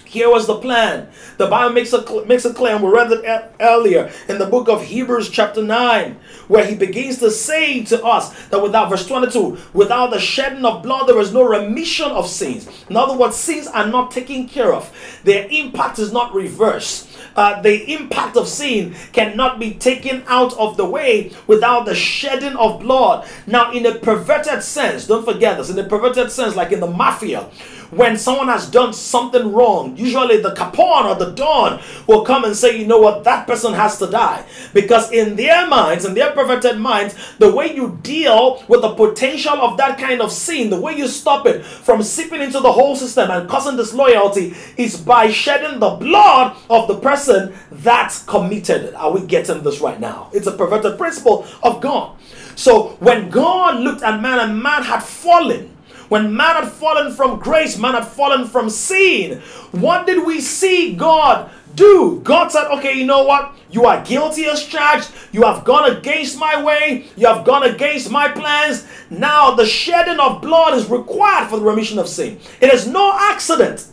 [0.06, 1.08] Here was the plan.
[1.36, 4.84] The Bible makes a, makes clear, and we read it earlier in the book of
[4.84, 10.10] Hebrews, chapter 9, where he begins to say to us that without, verse 22, without
[10.10, 12.68] the shedding of blood, there is no remission of sins.
[12.88, 17.08] In other words, sins are not taken care of, their impact is not reversed.
[17.34, 22.56] Uh, the impact of sin cannot be taken out of the way without the shedding
[22.56, 23.28] of blood.
[23.46, 26.86] Now, in a perverted sense, don't forget this, in a perverted sense, like in the
[26.86, 27.50] mafia,
[27.90, 32.56] when someone has done something wrong, usually the capon or the don will come and
[32.56, 34.44] say, you know what, that person has to die.
[34.72, 39.54] Because in their minds, in their perverted minds, the way you deal with the potential
[39.54, 42.96] of that kind of sin, the way you stop it from seeping into the whole
[42.96, 48.94] system and causing disloyalty is by shedding the blood of the person that committed it.
[48.94, 50.30] Are we getting this right now?
[50.32, 52.16] It's a perverted principle of God.
[52.56, 55.75] So when God looked at man and man had fallen,
[56.08, 59.40] when man had fallen from grace, man had fallen from sin.
[59.72, 62.20] What did we see God do?
[62.22, 63.52] God said, okay, you know what?
[63.70, 65.10] You are guilty as charged.
[65.32, 67.06] You have gone against my way.
[67.16, 68.86] You have gone against my plans.
[69.10, 72.38] Now the shedding of blood is required for the remission of sin.
[72.60, 73.86] It is no accident.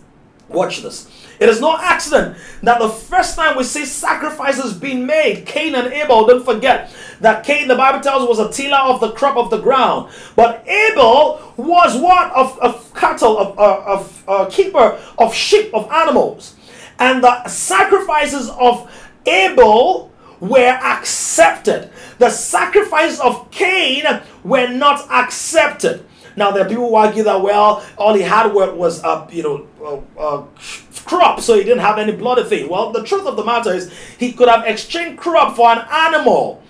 [0.50, 1.10] Watch this.
[1.44, 5.92] It is no accident that the first time we see sacrifices being made, Cain and
[5.92, 6.90] Abel, don't forget
[7.20, 10.10] that Cain, the Bible tells us, was a tiller of the crop of the ground.
[10.38, 12.32] But Abel was what?
[12.32, 16.56] Of, of cattle, of, of, of keeper of sheep, of animals.
[16.98, 18.90] And the sacrifices of
[19.26, 21.90] Abel were accepted.
[22.20, 24.06] The sacrifices of Cain
[24.46, 26.06] were not accepted.
[26.36, 29.68] Now there are people who argue that well, all he had was uh, you know
[30.18, 30.46] uh, uh,
[31.06, 32.70] crop, so he didn't have any bloody thing.
[32.70, 36.62] Well, the truth of the matter is he could have exchanged crop for an animal.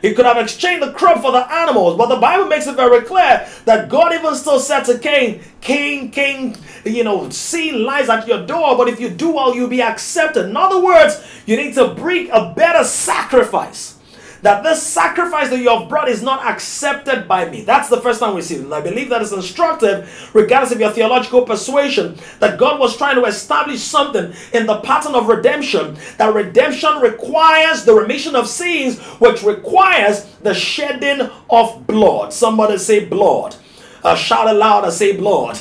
[0.00, 3.04] He could have exchanged the crop for the animals, but the Bible makes it very
[3.04, 8.28] clear that God even still said to Cain, Cain, Cain, you know, sin lies at
[8.28, 10.46] your door, but if you do well, you'll be accepted.
[10.46, 13.97] In other words, you need to bring a better sacrifice
[14.42, 17.62] that this sacrifice that you have brought is not accepted by me.
[17.62, 18.62] That's the first time we see it.
[18.62, 23.16] And I believe that is instructive, regardless of your theological persuasion, that God was trying
[23.16, 25.96] to establish something in the pattern of redemption.
[26.18, 32.32] That redemption requires the remission of sins, which requires the shedding of blood.
[32.32, 33.56] Somebody say blood.
[34.02, 35.56] Uh, shout aloud and say blood.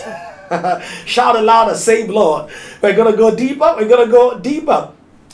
[1.05, 2.51] shout aloud and say blood.
[2.81, 3.73] We're going to go deeper.
[3.77, 4.93] We're going to go deeper.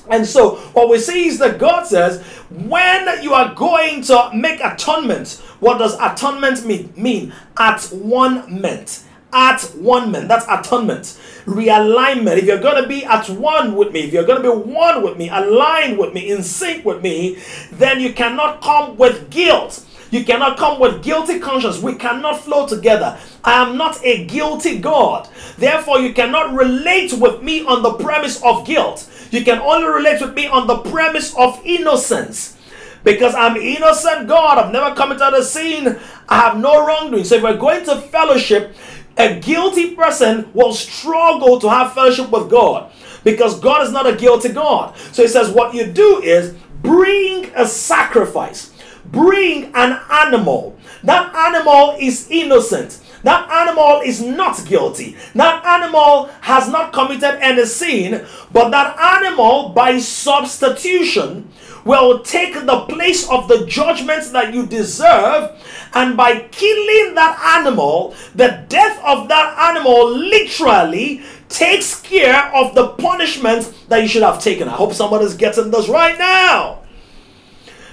[0.10, 4.60] And so, what we see is that God says, when you are going to make
[4.60, 6.93] atonement, what does atonement mean?
[6.97, 7.34] mean?
[7.58, 9.04] At one meant.
[9.34, 10.28] at one man.
[10.28, 11.20] That's atonement.
[11.45, 12.38] Realignment.
[12.38, 15.04] If you're going to be at one with me, if you're going to be one
[15.04, 17.39] with me, aligned with me, in sync with me,
[17.72, 19.86] then you cannot come with guilt.
[20.14, 21.80] You cannot come with guilty conscience.
[21.80, 23.18] We cannot flow together.
[23.43, 25.28] I am not a guilty God.
[25.57, 29.09] Therefore, you cannot relate with me on the premise of guilt.
[29.32, 32.55] You can only relate with me on the premise of innocence.
[33.03, 34.59] Because I'm innocent God.
[34.59, 35.99] I've never committed a sin.
[36.30, 37.24] I have no wrongdoing.
[37.24, 38.76] So if we're going to fellowship,
[39.18, 42.91] a guilty person will struggle to have fellowship with God
[43.24, 44.95] because God is not a guilty God.
[45.11, 48.72] So he says, what you do is bring a sacrifice,
[49.14, 50.78] bring an animal.
[51.03, 52.99] That animal is innocent.
[53.24, 55.16] That animal is not guilty.
[55.34, 61.49] That animal has not committed any sin, but that animal, by substitution,
[61.86, 65.51] will take the place of the judgments that you deserve.
[65.93, 72.89] And by killing that animal, the death of that animal literally takes care of the
[72.89, 74.68] punishment that you should have taken.
[74.68, 76.82] I hope somebody's getting this right now.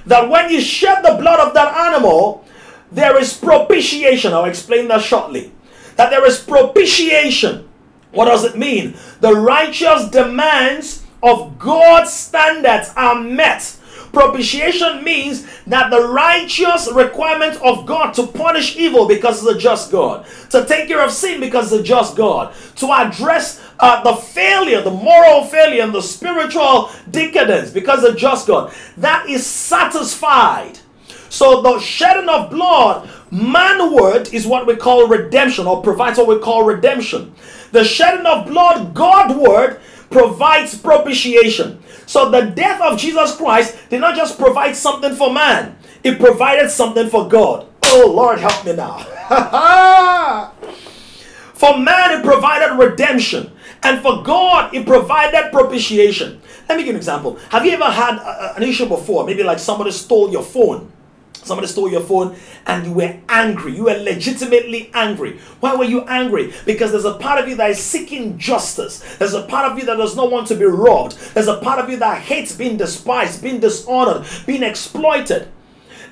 [0.07, 2.45] That when you shed the blood of that animal,
[2.93, 4.33] there is propitiation.
[4.33, 5.53] I'll explain that shortly.
[5.97, 7.69] That there is propitiation.
[8.13, 8.97] What does it mean?
[9.21, 13.77] The righteous demands of God's standards are met
[14.13, 19.93] Propitiation means that the righteous requirement of God to punish evil because it's a just
[19.93, 24.15] God, to take care of sin because it's a just God, to address uh, the
[24.15, 29.47] failure, the moral failure, and the spiritual decadence because it's a just God, that is
[29.47, 30.79] satisfied.
[31.29, 36.41] So the shedding of blood, manward, is what we call redemption, or provides what we
[36.41, 37.33] call redemption.
[37.71, 39.81] The shedding of blood, Godward,
[40.11, 41.83] provides propitiation.
[42.07, 46.71] So the death of Jesus Christ did not just provide something for man, it provided
[46.71, 47.67] something for God.
[47.85, 48.99] Oh Lord, help me now.
[51.55, 53.53] for man, it provided redemption.
[53.83, 56.41] And for God, it provided propitiation.
[56.69, 57.39] Let me give an example.
[57.49, 59.25] Have you ever had a, an issue before?
[59.25, 60.93] Maybe like somebody stole your phone
[61.43, 62.37] Somebody stole your phone
[62.67, 63.75] and you were angry.
[63.75, 65.39] You were legitimately angry.
[65.61, 66.53] Why were you angry?
[66.67, 69.01] Because there's a part of you that is seeking justice.
[69.17, 71.17] There's a part of you that does not want to be robbed.
[71.35, 75.49] There's a part of you that hates being despised, being dishonored, being exploited.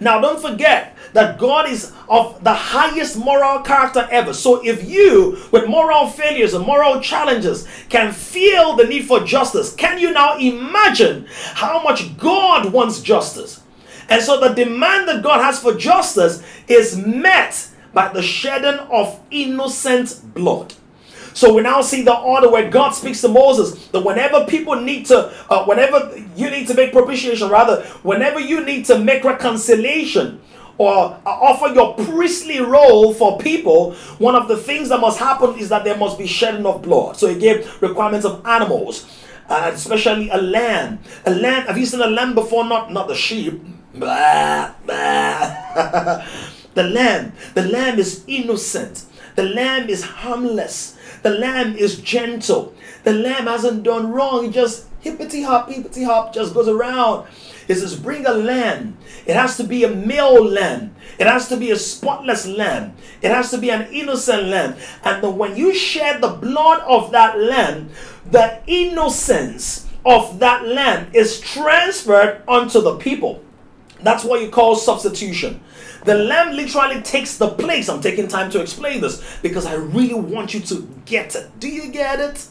[0.01, 4.33] Now, don't forget that God is of the highest moral character ever.
[4.33, 9.75] So, if you, with moral failures and moral challenges, can feel the need for justice,
[9.75, 13.61] can you now imagine how much God wants justice?
[14.09, 19.21] And so the demand that God has for justice is met by the shedding of
[19.31, 20.75] innocent blood.
[21.35, 25.07] So we now see the order where God speaks to Moses that whenever people need
[25.07, 30.41] to, uh, whenever you need to make propitiation, rather, whenever you need to make reconciliation
[30.79, 35.57] or uh, offer your priestly role for people, one of the things that must happen
[35.59, 37.17] is that there must be shedding of blood.
[37.17, 39.07] So he gave requirements of animals,
[39.49, 40.99] uh, especially a lamb.
[41.25, 41.67] A lamb.
[41.67, 42.65] Have you seen a lamb before?
[42.65, 43.61] Not not the sheep
[46.79, 49.05] The lamb, the lamb is innocent.
[49.35, 50.97] The lamb is harmless.
[51.23, 52.73] The lamb is gentle.
[53.03, 54.45] The lamb hasn't done wrong.
[54.45, 57.27] He just hippity hop, hippity hop, just goes around.
[57.67, 58.97] It says, bring a lamb.
[59.27, 60.95] It has to be a male lamb.
[61.19, 62.95] It has to be a spotless lamb.
[63.23, 64.77] It has to be an innocent lamb.
[65.03, 67.91] And then when you shed the blood of that lamb,
[68.31, 73.43] the innocence of that lamb is transferred unto the people.
[74.03, 75.61] That's what you call substitution.
[76.05, 77.89] The lamb literally takes the place.
[77.89, 81.51] I'm taking time to explain this because I really want you to get it.
[81.59, 82.47] Do you get it?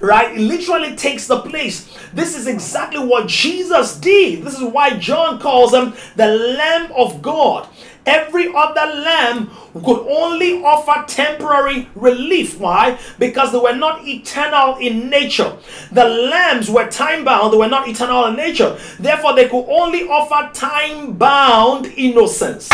[0.00, 0.36] Right?
[0.36, 1.96] It literally takes the place.
[2.12, 4.42] This is exactly what Jesus did.
[4.42, 7.68] This is why John calls him the Lamb of God.
[8.06, 12.58] Every other lamb could only offer temporary relief.
[12.58, 12.98] Why?
[13.18, 15.56] Because they were not eternal in nature.
[15.92, 18.78] The lambs were time bound, they were not eternal in nature.
[18.98, 22.70] Therefore, they could only offer time bound innocence.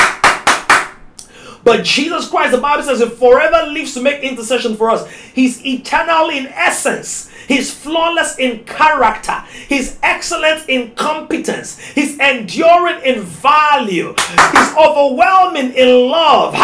[1.66, 5.66] But Jesus Christ, the Bible says, he forever lives to make intercession for us, he's
[5.66, 7.28] eternal in essence.
[7.48, 9.40] He's flawless in character.
[9.68, 11.78] He's excellent in competence.
[11.78, 14.14] He's enduring in value.
[14.16, 16.54] He's overwhelming in love.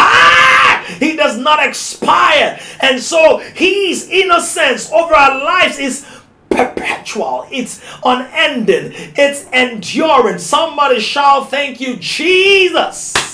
[0.99, 2.57] He does not expire.
[2.81, 6.05] And so his innocence over our lives is
[6.49, 10.37] perpetual, it's unending, it's enduring.
[10.37, 13.32] Somebody shall thank you, Jesus.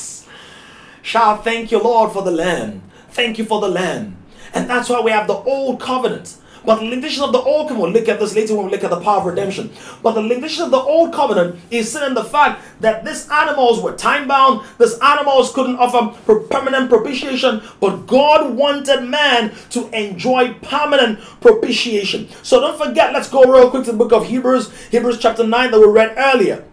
[1.10, 2.84] Shall thank you, Lord, for the Lamb.
[3.10, 4.16] Thank you for the Lamb.
[4.53, 7.93] And that's why we have the old covenant But the limitation of the old covenant,
[7.93, 9.72] we'll look at this later when we look at the power of redemption.
[10.03, 13.82] But the limitation of the old covenant is seen in the fact that these animals
[13.82, 16.16] were time bound, these animals couldn't offer
[16.51, 22.30] permanent propitiation, but God wanted man to enjoy permanent propitiation.
[22.43, 25.72] So don't forget, let's go real quick to the book of Hebrews, Hebrews chapter 9
[25.72, 26.66] that we read earlier.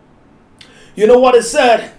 [0.94, 1.92] You know what it said?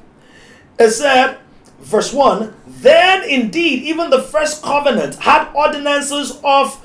[0.77, 1.39] It said,
[1.80, 6.84] verse 1 Then indeed, even the first covenant had ordinances of,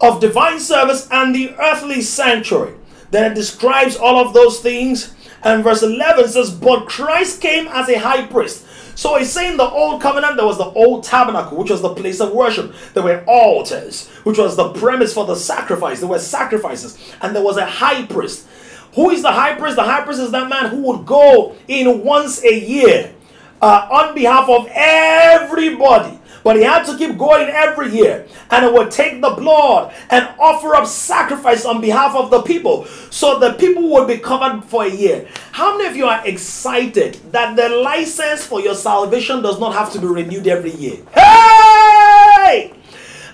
[0.00, 2.74] of divine service and the earthly sanctuary.
[3.10, 5.14] Then it describes all of those things.
[5.42, 8.66] And verse 11 says, But Christ came as a high priest.
[8.96, 12.20] So he's saying the old covenant, there was the old tabernacle, which was the place
[12.20, 12.74] of worship.
[12.94, 16.00] There were altars, which was the premise for the sacrifice.
[16.00, 16.98] There were sacrifices.
[17.22, 18.48] And there was a high priest.
[18.94, 19.76] Who is the high priest?
[19.76, 23.14] The high priest is that man who would go in once a year
[23.60, 26.18] uh, on behalf of everybody.
[26.44, 28.26] But he had to keep going every year.
[28.50, 32.86] And it would take the blood and offer up sacrifice on behalf of the people.
[33.10, 35.28] So the people would be covered for a year.
[35.52, 39.92] How many of you are excited that the license for your salvation does not have
[39.92, 40.96] to be renewed every year?
[41.12, 42.72] Hey!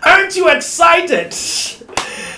[0.04, 1.32] Aren't you excited?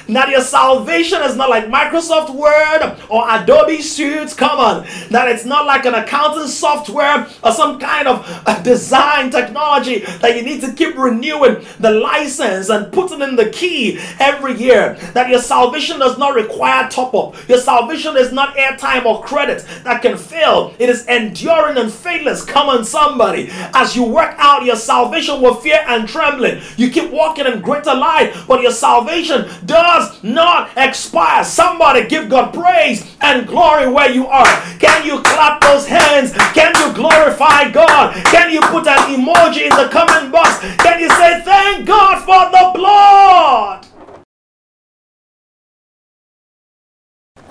[0.08, 4.34] That your salvation is not like Microsoft Word or Adobe Suits.
[4.34, 4.86] Come on.
[5.10, 10.36] That it's not like an accounting software or some kind of uh, design technology that
[10.36, 14.94] you need to keep renewing the license and putting in the key every year.
[15.14, 17.48] That your salvation does not require top up.
[17.48, 20.74] Your salvation is not airtime or credit that can fail.
[20.78, 22.44] It is enduring and faithless.
[22.44, 23.48] Come on, somebody.
[23.74, 27.94] As you work out your salvation with fear and trembling, you keep walking in greater
[27.94, 31.44] light, but your salvation does does not expire.
[31.44, 34.46] Somebody give God praise and glory where you are.
[34.78, 36.32] Can you clap those hands?
[36.52, 38.14] Can you glorify God?
[38.26, 40.58] Can you put an emoji in the comment box?
[40.82, 43.86] Can you say, Thank God for the blood?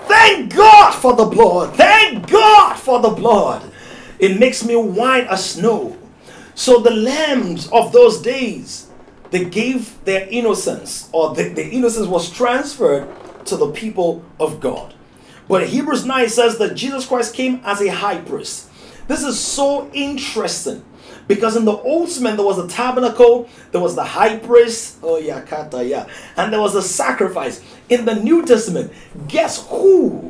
[0.06, 1.74] Thank God for the blood.
[1.76, 3.72] Thank God for the blood.
[4.18, 5.96] It makes me white as snow.
[6.54, 8.85] So the lambs of those days
[9.30, 13.08] they gave their innocence, or the, the innocence was transferred
[13.46, 14.94] to the people of God.
[15.48, 18.68] But Hebrews 9 says that Jesus Christ came as a high priest.
[19.08, 20.84] This is so interesting
[21.28, 25.18] because in the Old Testament there was a tabernacle, there was the high priest, oh
[25.18, 27.62] yeah, kata yeah, and there was a sacrifice.
[27.88, 28.92] In the New Testament,
[29.28, 30.28] guess who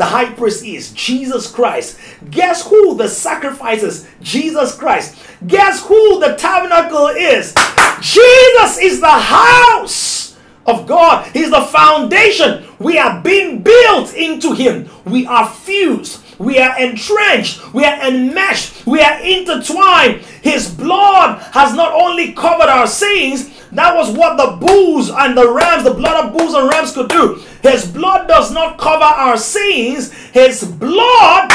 [0.00, 0.92] the high priest is?
[0.92, 1.98] Jesus Christ.
[2.30, 4.08] Guess who the sacrifice is?
[4.22, 5.14] Jesus Christ.
[5.46, 7.54] Guess who the tabernacle is?
[8.00, 11.30] Jesus is the house of God.
[11.34, 12.64] He's the foundation.
[12.78, 14.88] We are being built into Him.
[15.04, 16.24] We are fused.
[16.40, 17.74] We are entrenched.
[17.74, 18.86] We are enmeshed.
[18.86, 20.22] We are intertwined.
[20.40, 25.52] His blood has not only covered our sins, that was what the bulls and the
[25.52, 27.42] rams, the blood of bulls and rams could do.
[27.62, 31.52] His blood does not cover our sins, His blood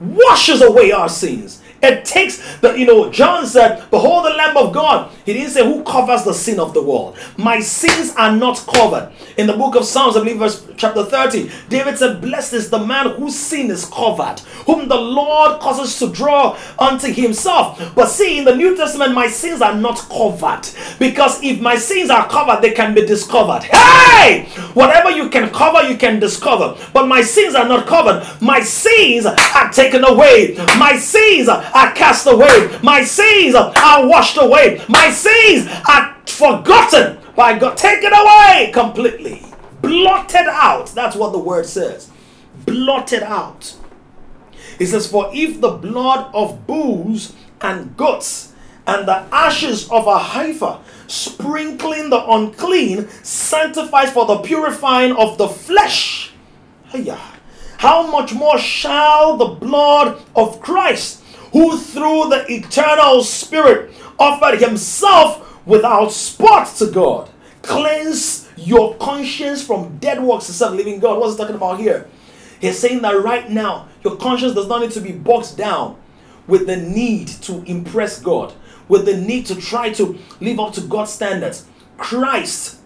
[0.00, 1.59] washes away our sins.
[1.82, 5.10] It takes the, you know, John said, Behold the Lamb of God.
[5.24, 7.16] He didn't say who covers the sin of the world.
[7.36, 9.10] My sins are not covered.
[9.36, 12.84] In the book of Psalms, I believe verse chapter 30, David said, Blessed is the
[12.84, 17.94] man whose sin is covered, whom the Lord causes to draw unto himself.
[17.94, 20.68] But see, in the New Testament, my sins are not covered.
[20.98, 23.62] Because if my sins are covered, they can be discovered.
[23.64, 24.46] Hey!
[24.74, 26.76] Whatever you can cover, you can discover.
[26.92, 28.26] But my sins are not covered.
[28.40, 30.56] My sins are taken away.
[30.78, 32.78] My sins are cast away.
[32.82, 34.82] My sins are washed away.
[34.88, 39.44] My sins are forgotten by God, taken away completely,
[39.82, 40.88] blotted out.
[40.88, 42.10] That's what the word says.
[42.66, 43.74] Blotted out.
[44.78, 48.52] It says, For if the blood of bulls and goats
[48.86, 55.48] and the ashes of a heifer, sprinkling the unclean, sanctifies for the purifying of the
[55.48, 56.32] flesh.
[57.78, 61.19] How much more shall the blood of Christ,
[61.52, 67.30] who through the eternal Spirit offered himself without spot to God.
[67.62, 71.18] Cleanse your conscience from dead works to serve living God.
[71.18, 72.08] What's he talking about here?
[72.60, 75.96] He's saying that right now, your conscience does not need to be boxed down
[76.46, 78.52] with the need to impress God,
[78.88, 81.66] with the need to try to live up to God's standards.
[81.96, 82.78] Christ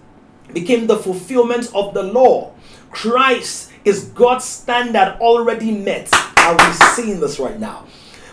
[0.53, 2.53] became the fulfillment of the law.
[2.91, 6.09] Christ is God's standard already met.
[6.39, 7.87] Are we seeing this right now?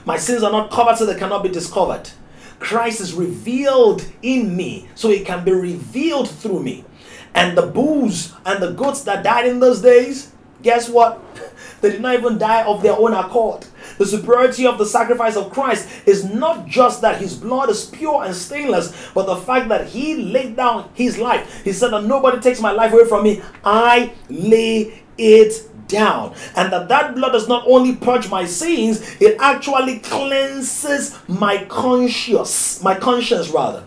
[0.05, 2.09] My sins are not covered so they cannot be discovered.
[2.59, 6.85] Christ is revealed in me so he can be revealed through me.
[7.33, 10.31] And the bulls and the goats that died in those days,
[10.61, 11.21] guess what?
[11.81, 13.65] They did not even die of their own accord.
[13.97, 18.23] the superiority of the sacrifice of Christ is not just that his blood is pure
[18.23, 21.63] and stainless, but the fact that he laid down his life.
[21.63, 23.41] He said that nobody takes my life away from me.
[23.65, 29.37] I lay it down and that that blood does not only purge my sins it
[29.39, 33.83] actually cleanses my conscience my conscience rather.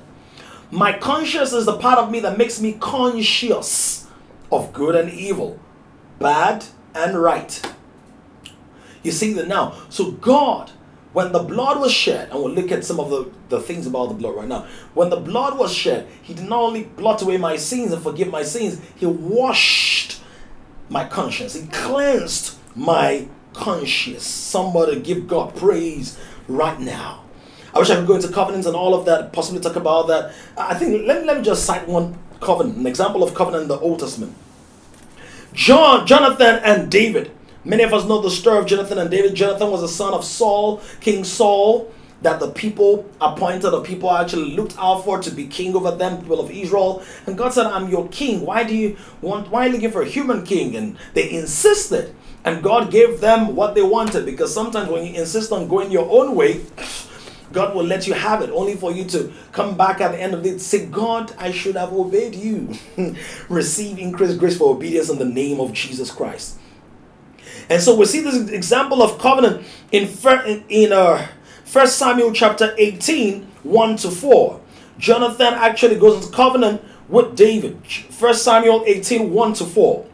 [0.70, 4.06] My conscience is the part of me that makes me conscious
[4.52, 5.58] of good and evil
[6.18, 7.60] bad and right.
[9.02, 9.74] You see that now?
[9.88, 10.70] So god
[11.14, 14.08] when the blood was shed, and we'll look at some of the, the things about
[14.08, 14.66] the blood right now.
[14.94, 18.28] When the blood was shed, he did not only blot away my sins and forgive
[18.28, 20.20] my sins, he washed
[20.88, 21.54] my conscience.
[21.54, 24.24] He cleansed my conscience.
[24.24, 26.18] Somebody give God praise
[26.48, 27.24] right now.
[27.74, 30.32] I wish I could go into covenants and all of that, possibly talk about that.
[30.56, 33.68] I think let me, let me just cite one covenant, an example of covenant in
[33.68, 34.34] the Old Testament.
[35.52, 37.32] John, Jonathan, and David.
[37.64, 39.34] Many of us know the story of Jonathan and David.
[39.34, 41.92] Jonathan was the son of Saul, King Saul
[42.24, 46.20] that the people appointed, the people actually looked out for to be king over them,
[46.20, 47.04] people of Israel.
[47.26, 48.40] And God said, I'm your king.
[48.40, 50.74] Why do you want, why are you looking for a human king?
[50.74, 52.14] And they insisted.
[52.44, 56.08] And God gave them what they wanted because sometimes when you insist on going your
[56.10, 56.62] own way,
[57.52, 60.34] God will let you have it only for you to come back at the end
[60.34, 62.74] of it say, God, I should have obeyed you.
[63.50, 66.58] Receive increased grace for obedience in the name of Jesus Christ.
[67.68, 70.08] And so we see this example of covenant in,
[70.68, 71.26] in, uh,
[71.74, 74.60] 1 Samuel chapter 18, 1 to 4.
[74.96, 77.76] Jonathan actually goes into covenant with David.
[78.16, 80.06] 1 Samuel 18, 1 to 4.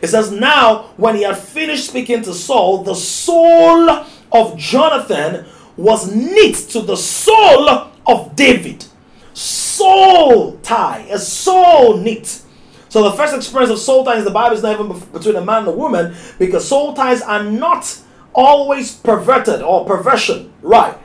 [0.00, 3.90] It says, Now, when he had finished speaking to Saul, the soul
[4.32, 5.44] of Jonathan
[5.76, 7.68] was knit to the soul
[8.06, 8.86] of David.
[9.34, 12.40] Soul tie, a soul knit.
[12.88, 15.44] So the first experience of soul ties in the Bible is not even between a
[15.44, 17.98] man and a woman because soul ties are not
[18.34, 20.98] always perverted or perversion, right?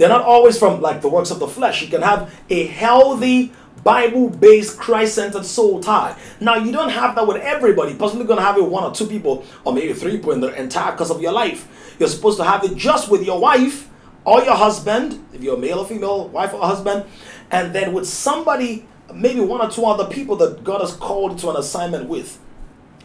[0.00, 1.82] They're not always from like the works of the flesh.
[1.82, 3.52] You can have a healthy,
[3.84, 6.16] Bible based, Christ centered soul tie.
[6.40, 7.94] Now, you don't have that with everybody.
[7.94, 10.58] Possibly going to have it one or two people, or maybe three people in the
[10.58, 11.94] entire course of your life.
[11.98, 13.90] You're supposed to have it just with your wife
[14.24, 17.04] or your husband, if you're a male or female, wife or husband,
[17.50, 21.50] and then with somebody, maybe one or two other people that God has called to
[21.50, 22.40] an assignment with.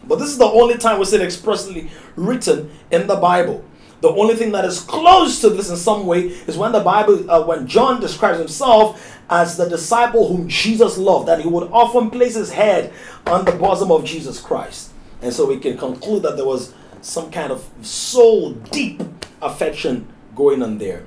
[0.04, 3.66] But this is the only time we see it expressly written in the Bible.
[4.00, 7.30] The only thing that is close to this in some way is when the Bible,
[7.30, 12.10] uh, when John describes himself as the disciple whom Jesus loved, that he would often
[12.10, 12.92] place his head
[13.26, 14.92] on the bosom of Jesus Christ.
[15.22, 19.02] And so we can conclude that there was some kind of soul deep
[19.40, 21.04] affection going on there.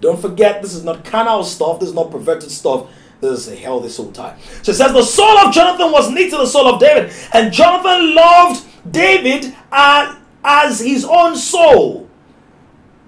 [0.00, 2.88] Don't forget, this is not carnal stuff, this is not perverted stuff.
[3.20, 4.36] This is a healthy soul tie.
[4.62, 7.52] So it says, The soul of Jonathan was knit to the soul of David, and
[7.52, 12.05] Jonathan loved David uh, as his own soul.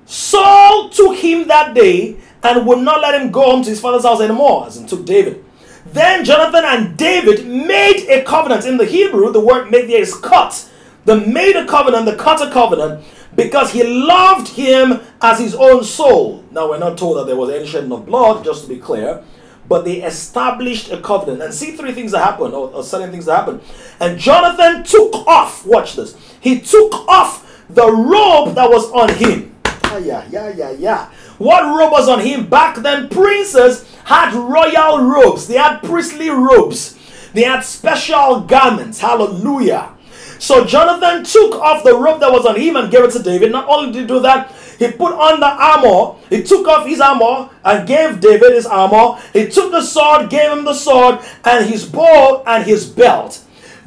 [0.09, 4.05] Saul took him that day and would not let him go home to his father's
[4.05, 5.45] house anymore, as in took David.
[5.85, 8.65] Then Jonathan and David made a covenant.
[8.65, 10.67] In the Hebrew, the word made there is cut.
[11.05, 13.05] The made a covenant, the cut a covenant,
[13.37, 16.43] because he loved him as his own soul.
[16.53, 19.23] Now, we're not told that there was any shedding of blood, just to be clear,
[19.69, 21.43] but they established a covenant.
[21.43, 23.61] And see three things that happened, or, or certain things that happened.
[24.01, 29.55] And Jonathan took off, watch this, he took off the robe that was on him
[29.97, 31.11] yeah, yeah, yeah, yeah.
[31.39, 32.49] What robe was on him?
[32.49, 36.99] Back then, princes had royal robes, they had priestly robes,
[37.33, 39.01] they had special garments.
[39.01, 39.95] Hallelujah.
[40.39, 43.51] So Jonathan took off the robe that was on him and gave it to David.
[43.51, 46.17] Not only did he do that, he put on the armor.
[46.31, 49.21] He took off his armor and gave David his armor.
[49.33, 53.45] He took the sword, gave him the sword, and his bow and his belt.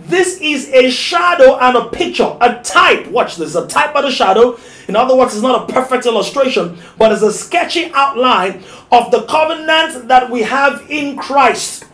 [0.07, 3.07] This is a shadow and a picture, a type.
[3.07, 4.57] Watch this, a type and a shadow.
[4.87, 9.23] In other words, it's not a perfect illustration, but it's a sketchy outline of the
[9.23, 11.85] covenant that we have in Christ.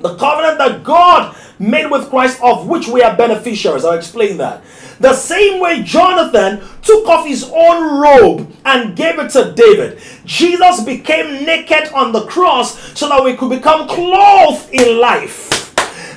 [0.00, 3.84] The covenant that God made with Christ, of which we are beneficiaries.
[3.84, 4.64] I'll explain that.
[4.98, 10.00] The same way Jonathan took off his own robe and gave it to David.
[10.24, 15.61] Jesus became naked on the cross so that we could become clothed in life.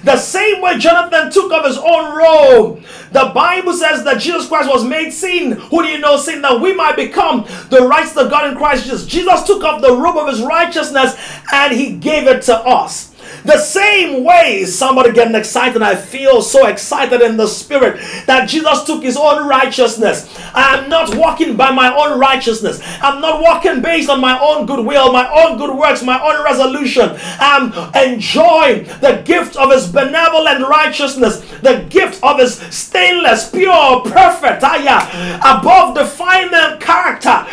[0.05, 2.83] The same way Jonathan took off his own robe.
[3.11, 5.53] The Bible says that Jesus Christ was made sin.
[5.53, 6.43] Who do you know sin?
[6.43, 9.07] That we might become the rights of God in Christ Jesus.
[9.07, 11.19] Jesus took off the robe of his righteousness
[11.51, 13.14] and he gave it to us.
[13.43, 18.83] The same way, somebody getting excited, I feel so excited in the spirit that Jesus
[18.85, 20.27] took his own righteousness.
[20.53, 22.79] I am not walking by my own righteousness.
[23.01, 27.11] I'm not walking based on my own goodwill, my own good works, my own resolution.
[27.39, 34.63] I'm enjoying the gift of his benevolent righteousness, the gift of his stainless, pure, perfect,
[34.63, 37.45] above the final character.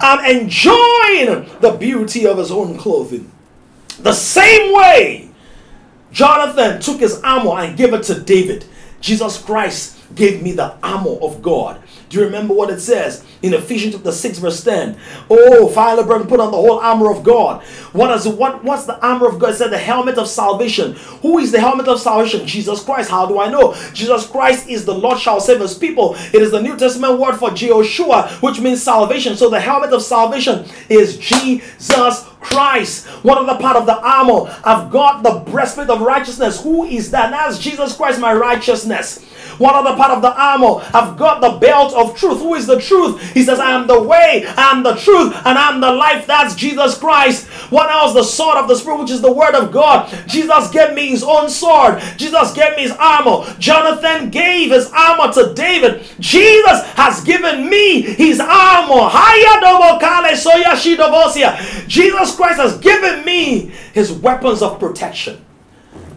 [0.00, 3.31] I'm enjoying the beauty of his own clothing.
[4.02, 5.30] The same way
[6.10, 8.64] Jonathan took his armor and gave it to David,
[9.00, 11.80] Jesus Christ gave me the armor of God.
[12.12, 14.98] Do you remember what it says in Ephesians chapter 6, verse 10?
[15.30, 17.62] Oh, brethren, put on the whole armor of God.
[17.94, 19.54] What is what what's the armor of God?
[19.54, 20.92] It said the helmet of salvation.
[21.22, 22.46] Who is the helmet of salvation?
[22.46, 23.08] Jesus Christ.
[23.08, 23.74] How do I know?
[23.94, 26.14] Jesus Christ is the Lord shall save his people.
[26.34, 29.34] It is the New Testament word for Jehoshua, which means salvation.
[29.34, 33.06] So the helmet of salvation is Jesus Christ.
[33.24, 34.54] What other part of the armor?
[34.62, 36.62] I've got the breastplate of righteousness.
[36.62, 37.30] Who is that?
[37.30, 39.24] That's Jesus Christ, my righteousness.
[39.58, 40.82] What other part of the armor?
[40.94, 42.38] I've got the belt of truth.
[42.38, 43.20] Who is the truth?
[43.32, 46.26] He says, I am the way, I am the truth, and I am the life.
[46.26, 47.46] That's Jesus Christ.
[47.70, 48.14] What else?
[48.14, 50.12] The sword of the Spirit, which is the word of God.
[50.26, 52.02] Jesus gave me his own sword.
[52.16, 53.44] Jesus gave me his armor.
[53.58, 56.04] Jonathan gave his armor to David.
[56.18, 59.10] Jesus has given me his armor.
[61.88, 65.44] Jesus Christ has given me his weapons of protection.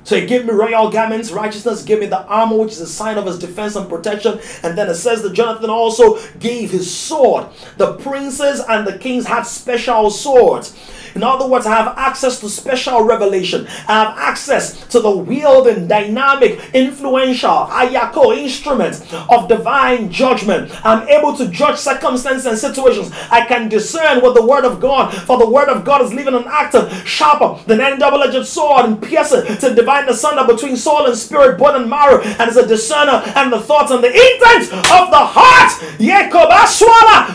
[0.05, 3.17] So he gave me royal garments, righteousness, gave me the armor, which is a sign
[3.17, 4.39] of his defense and protection.
[4.61, 7.47] And then it says that Jonathan also gave his sword.
[7.77, 10.77] The princes and the kings had special swords.
[11.15, 13.67] In other words, I have access to special revelation.
[13.87, 20.69] I have access to the wielding, dynamic, influential, ayako instruments of divine judgment.
[20.85, 23.13] I'm able to judge circumstances and situations.
[23.31, 26.33] I can discern what the word of God, for the word of God is living
[26.33, 31.05] and active, sharper than any double-edged sword and piercing to divine the asunder between soul
[31.05, 34.69] and spirit, bone and marrow, and is a discerner and the thoughts and the intents
[34.69, 35.71] of the heart.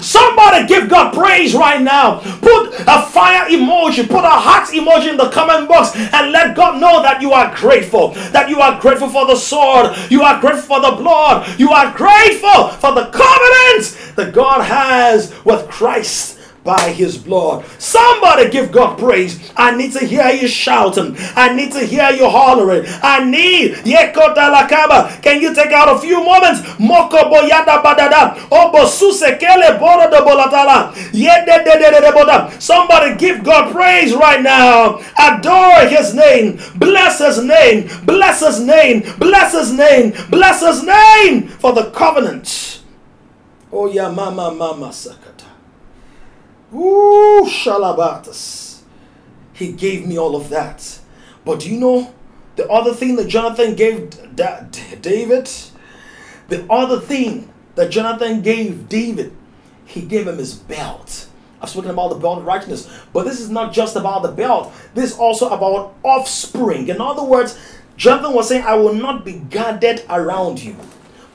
[0.03, 2.21] Somebody give God praise right now.
[2.41, 6.57] Put a fire emoji emoji, put a heart emoji in the comment box and let
[6.57, 8.09] God know that you are grateful.
[8.33, 11.93] That you are grateful for the sword, you are grateful for the blood, you are
[11.97, 17.65] grateful for the covenant that God has with Christ by his blood.
[17.79, 19.53] Somebody give God praise.
[19.57, 21.17] I need to hear you shouting.
[21.35, 22.85] I need to hear you hollering.
[23.03, 25.23] I need Yekotalakaba.
[25.23, 26.61] Can you take out a few moments?
[26.79, 28.35] Moko boyada badada.
[28.51, 30.93] Obosusekele boro de bolatala.
[32.61, 35.01] Somebody give God praise right now.
[35.19, 36.61] Adore his name.
[36.77, 37.89] Bless his name.
[38.05, 39.05] Bless his name.
[39.19, 40.15] Bless his name.
[40.29, 42.83] Bless his name for the covenant.
[43.73, 45.50] Oh yeah, mama, mama, sakata.
[46.73, 48.81] Ooh, shalabatas.
[49.53, 51.01] He gave me all of that.
[51.45, 52.15] But do you know
[52.57, 55.51] the other thing that Jonathan gave David?
[56.49, 59.37] The other thing that Jonathan gave David,
[59.85, 61.29] he gave him his belt.
[61.61, 64.73] I've spoken about the belt of righteousness, but this is not just about the belt.
[64.95, 66.89] This is also about offspring.
[66.89, 67.59] In other words,
[67.97, 70.75] Jonathan was saying, I will not be guarded around you,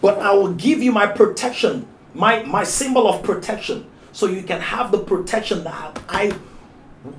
[0.01, 3.85] but I will give you my protection, my, my symbol of protection
[4.15, 6.33] so you can have the protection that I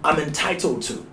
[0.02, 1.06] am entitled to.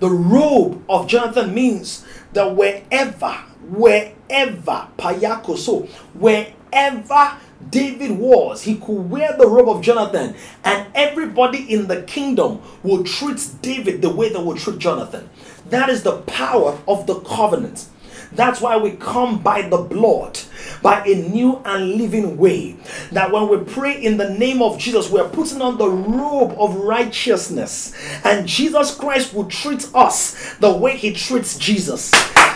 [0.00, 3.32] The robe of Jonathan means that wherever,
[3.68, 5.80] wherever, payako, so
[6.14, 7.36] wherever
[7.68, 10.34] David was, he could wear the robe of Jonathan,
[10.64, 15.28] and everybody in the kingdom will treat David the way they will treat Jonathan.
[15.68, 17.84] That is the power of the covenant.
[18.32, 20.38] That's why we come by the blood,
[20.82, 22.76] by a new and living way.
[23.12, 26.54] That when we pray in the name of Jesus, we are putting on the robe
[26.58, 27.94] of righteousness.
[28.24, 32.12] And Jesus Christ will treat us the way he treats Jesus.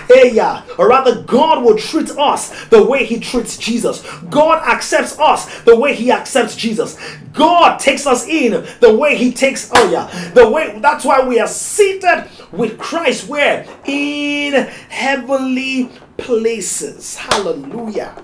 [0.08, 0.64] Hey, yeah.
[0.78, 4.02] Or rather, God will treat us the way He treats Jesus.
[4.30, 6.98] God accepts us the way He accepts Jesus.
[7.32, 11.38] God takes us in the way He takes, oh yeah, the way, that's why we
[11.38, 13.66] are seated with Christ where?
[13.84, 14.52] In
[14.88, 17.16] heavenly places.
[17.16, 18.22] Hallelujah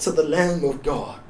[0.00, 1.20] to the Lamb of God.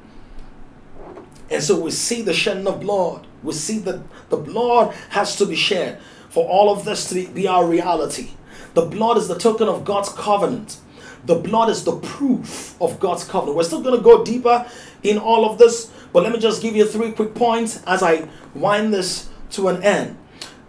[1.49, 3.27] And so we see the shedding of blood.
[3.43, 5.99] We see that the blood has to be shed
[6.29, 8.31] for all of this to be our reality.
[8.73, 10.77] The blood is the token of God's covenant.
[11.25, 13.57] The blood is the proof of God's covenant.
[13.57, 14.65] We're still going to go deeper
[15.03, 18.29] in all of this, but let me just give you three quick points as I
[18.55, 20.17] wind this to an end.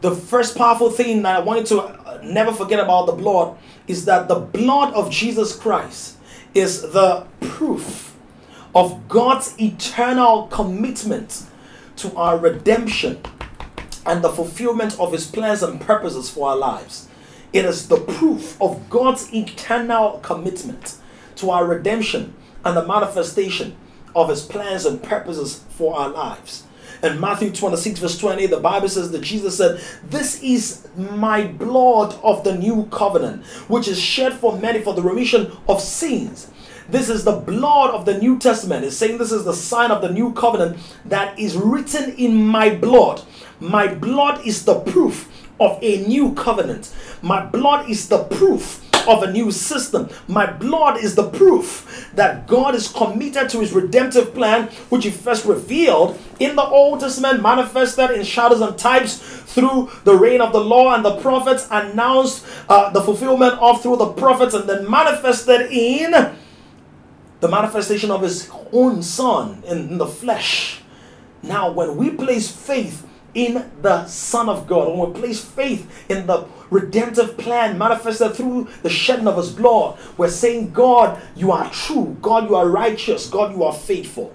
[0.02, 4.04] The first powerful thing that I wanted to uh, never forget about the blood is
[4.06, 6.16] that the blood of Jesus Christ
[6.54, 8.16] is the proof
[8.74, 11.44] of God's eternal commitment
[11.98, 13.20] to our redemption
[14.04, 17.06] and the fulfillment of his plans and purposes for our lives.
[17.52, 20.96] It is the proof of God's eternal commitment
[21.36, 22.34] to our redemption
[22.64, 23.76] and the manifestation
[24.16, 26.64] of his plans and purposes for our lives.
[27.02, 32.14] In Matthew 26, verse 20, the Bible says that Jesus said, This is my blood
[32.22, 36.48] of the new covenant, which is shed for many for the remission of sins.
[36.88, 38.84] This is the blood of the New Testament.
[38.84, 42.70] It's saying this is the sign of the new covenant that is written in my
[42.74, 43.22] blood.
[43.58, 45.28] My blood is the proof
[45.58, 46.92] of a new covenant.
[47.22, 50.08] My blood is the proof of a new system.
[50.28, 55.10] My blood is the proof that God is committed to his redemptive plan, which he
[55.10, 60.52] first revealed in the Old Testament, manifested in shadows and types through the reign of
[60.52, 64.88] the law and the prophets, announced uh, the fulfillment of through the prophets, and then
[64.90, 66.12] manifested in
[67.40, 70.80] the manifestation of his own son in the flesh.
[71.42, 76.26] Now, when we place faith in the Son of God, when we place faith in
[76.26, 81.70] the redemptive plan manifested through the shedding of His blood, we're saying, God, you are
[81.70, 82.16] true.
[82.20, 83.28] God, you are righteous.
[83.28, 84.34] God, you are faithful.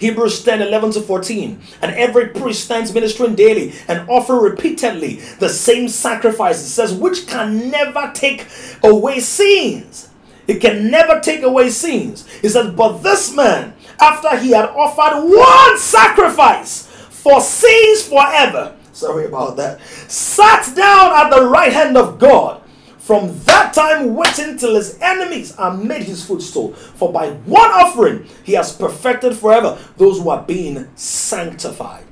[0.00, 1.60] Hebrews 10 11 to 14.
[1.82, 6.60] And every priest stands ministering daily and offer repeatedly the same sacrifice.
[6.60, 8.46] It says, which can never take
[8.82, 10.10] away sins.
[10.46, 12.26] It can never take away sins.
[12.40, 16.87] He says, but this man, after he had offered one sacrifice,
[17.28, 18.74] for sins forever.
[18.94, 19.80] Sorry about that.
[19.82, 22.62] Sat down at the right hand of God.
[22.98, 26.72] From that time, waiting till his enemies are made his footstool.
[26.72, 32.04] For by one offering, he has perfected forever those who are being sanctified.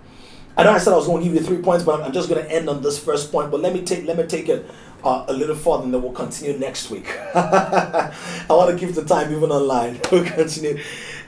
[0.57, 2.29] I know I said I was going to give you three points, but I'm just
[2.29, 3.51] going to end on this first point.
[3.51, 4.67] But let me take let me take it
[5.05, 7.07] uh, a little further, and then we'll continue next week.
[7.35, 8.13] I
[8.49, 10.01] want to keep the time even online.
[10.11, 10.79] We'll continue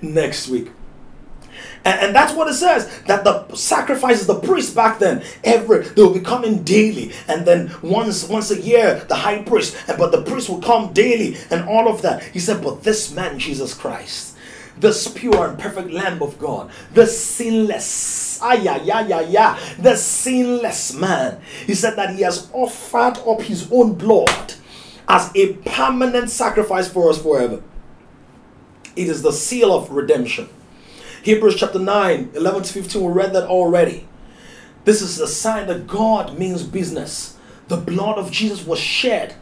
[0.00, 0.70] next week.
[1.88, 6.02] And, and that's what it says that the sacrifices, the priests back then, every they
[6.02, 10.12] will be coming daily, and then once once a year the high priest, and but
[10.12, 12.22] the priest will come daily, and all of that.
[12.22, 14.36] He said, but this man Jesus Christ,
[14.76, 19.96] this pure and perfect Lamb of God, the sinless, ah, yeah, yeah, yeah, yeah, the
[19.96, 21.40] sinless man.
[21.66, 24.52] He said that he has offered up his own blood
[25.08, 27.62] as a permanent sacrifice for us forever.
[28.94, 30.50] It is the seal of redemption.
[31.28, 34.08] Hebrews chapter 9, 11 to 15, we read that already.
[34.86, 37.36] This is a sign that God means business.
[37.66, 39.34] The blood of Jesus was shed,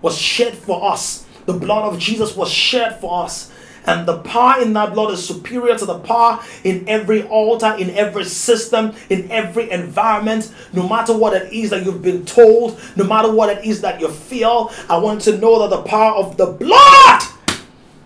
[0.00, 1.26] was shed for us.
[1.44, 3.52] The blood of Jesus was shed for us.
[3.84, 7.90] And the power in that blood is superior to the power in every altar, in
[7.90, 10.50] every system, in every environment.
[10.72, 14.00] No matter what it is that you've been told, no matter what it is that
[14.00, 17.20] you feel, I want to know that the power of the blood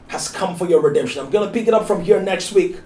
[0.09, 1.25] has come for your redemption.
[1.25, 2.79] I'm going to pick it up from here next week.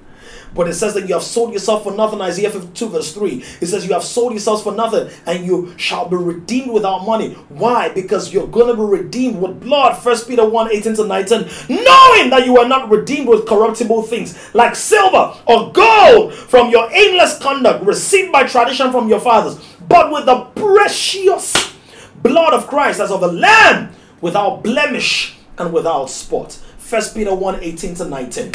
[0.55, 2.21] But it says that you have sold yourself for nothing.
[2.21, 3.45] Isaiah 52, verse 3.
[3.61, 7.35] It says, You have sold yourselves for nothing, and you shall be redeemed without money.
[7.49, 7.89] Why?
[7.91, 9.95] Because you're going to be redeemed with blood.
[9.99, 11.39] First Peter 1 18 to 19.
[11.69, 16.91] Knowing that you are not redeemed with corruptible things like silver or gold from your
[16.93, 21.75] aimless conduct received by tradition from your fathers, but with the precious
[22.23, 26.53] blood of Christ as of a lamb without blemish and without spot.
[26.79, 28.53] First Peter 1 18 to 19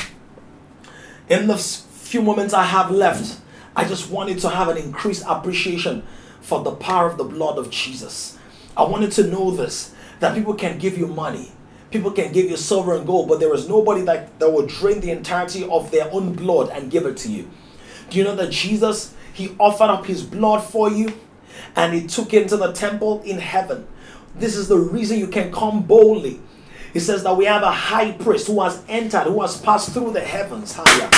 [1.33, 3.39] in the few moments I have left,
[3.75, 6.03] I just wanted to have an increased appreciation
[6.41, 8.37] for the power of the blood of Jesus.
[8.77, 11.51] I wanted to know this that people can give you money,
[11.91, 15.01] people can give you silver and gold, but there is nobody that, that will drain
[15.01, 17.49] the entirety of their own blood and give it to you.
[18.09, 21.19] Do you know that Jesus, He offered up His blood for you
[21.75, 23.87] and He took it into the temple in heaven?
[24.35, 26.39] This is the reason you can come boldly
[26.93, 30.11] he says that we have a high priest who has entered, who has passed through
[30.11, 31.09] the heavens higher.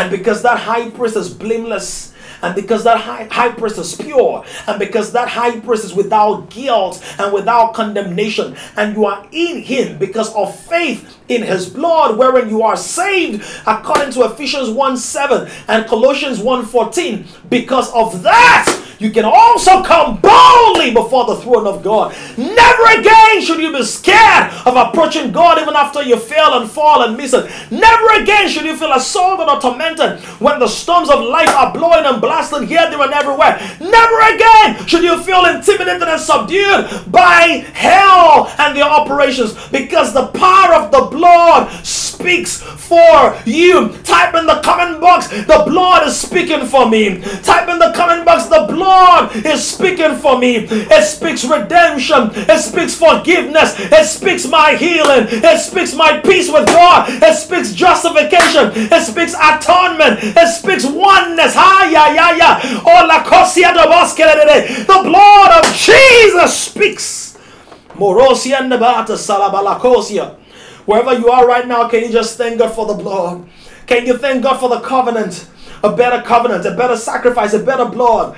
[0.00, 4.44] And because that high priest is blameless, and because that high, high priest is pure,
[4.66, 9.62] and because that high priest is without guilt and without condemnation, and you are in
[9.62, 14.96] him because of faith in his blood, wherein you are saved, according to Ephesians 1
[14.96, 21.36] 7 and Colossians 1 14, because of that you can also come boldly before the
[21.36, 22.14] throne of God.
[22.36, 27.02] Never again should you be scared of approaching God even after you fail and fall
[27.02, 27.50] and miss it.
[27.70, 32.04] Never again should you feel assaulted or tormented when the storms of life are blowing
[32.04, 33.58] and blasting here, there, and everywhere.
[33.80, 40.26] Never again should you feel intimidated and subdued by hell and their operations because the
[40.26, 43.96] power of the blood speaks for you.
[44.02, 47.22] Type in the comment box, the blood is speaking for me.
[47.42, 48.89] Type in the comment box, the blood
[49.44, 50.66] is speaking for me.
[50.68, 52.30] It speaks redemption.
[52.34, 53.74] It speaks forgiveness.
[53.78, 55.26] It speaks my healing.
[55.30, 57.08] It speaks my peace with God.
[57.08, 58.72] It speaks justification.
[58.74, 60.20] It speaks atonement.
[60.22, 61.54] It speaks oneness.
[63.24, 63.72] Cosia
[64.86, 67.38] The blood of Jesus speaks.
[67.94, 70.36] Morosia nebata salabalacosia.
[70.86, 73.46] Wherever you are right now, can you just thank God for the blood?
[73.86, 75.46] Can you thank God for the covenant?
[75.82, 78.36] A better covenant, a better sacrifice, a better blood.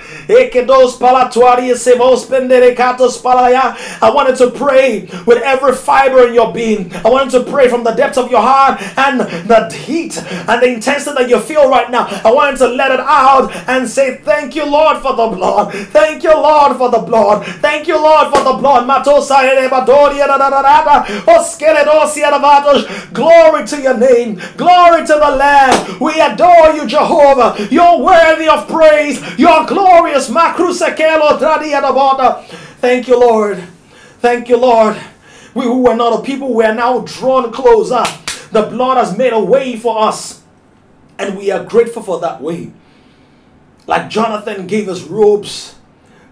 [4.01, 6.93] I wanted to pray with every fiber in your being.
[7.05, 10.17] I wanted to pray from the depths of your heart and the heat
[10.49, 12.07] and the intensity that you feel right now.
[12.25, 15.73] I wanted to let it out and say, Thank you, Lord, for the blood.
[15.91, 17.45] Thank you, Lord, for the blood.
[17.61, 18.87] Thank you, Lord, for the blood.
[23.13, 24.41] Glory to your name.
[24.57, 25.99] Glory to the Lamb.
[26.01, 27.32] We adore you, Jehovah.
[27.35, 27.69] Jehovah.
[27.73, 29.39] You're worthy of praise.
[29.39, 30.29] You're glorious.
[32.81, 33.59] Thank you, Lord.
[34.21, 35.01] Thank you, Lord.
[35.55, 38.03] We who were not a people, we are now drawn closer.
[38.53, 40.43] The blood has made a way for us,
[41.19, 42.73] and we are grateful for that way.
[43.87, 45.77] Like Jonathan gave us robes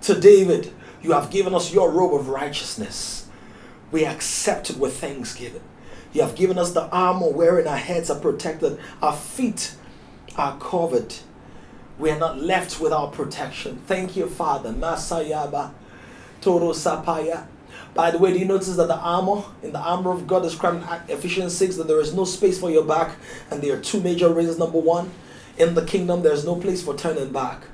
[0.03, 0.73] to David,
[1.03, 3.29] you have given us your robe of righteousness.
[3.91, 5.63] We accept it with thanksgiving.
[6.13, 9.75] You have given us the armor wherein our heads are protected, our feet
[10.37, 11.15] are covered.
[11.99, 13.83] We are not left without protection.
[13.87, 14.71] Thank you, Father.
[14.73, 15.73] Masayaba.
[16.41, 17.47] Toro Sapaya.
[17.95, 20.83] By the way, do you notice that the armor, in the armor of God described
[20.83, 23.17] in Ephesians 6, that there is no space for your back,
[23.51, 24.59] and there are two major reasons.
[24.59, 25.11] Number one,
[25.59, 27.65] in the kingdom, there's no place for turning back.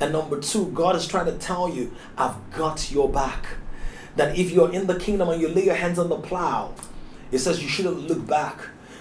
[0.00, 3.46] And number two, God is trying to tell you, I've got your back.
[4.16, 6.74] That if you're in the kingdom and you lay your hands on the plow,
[7.30, 8.58] it says you shouldn't look back.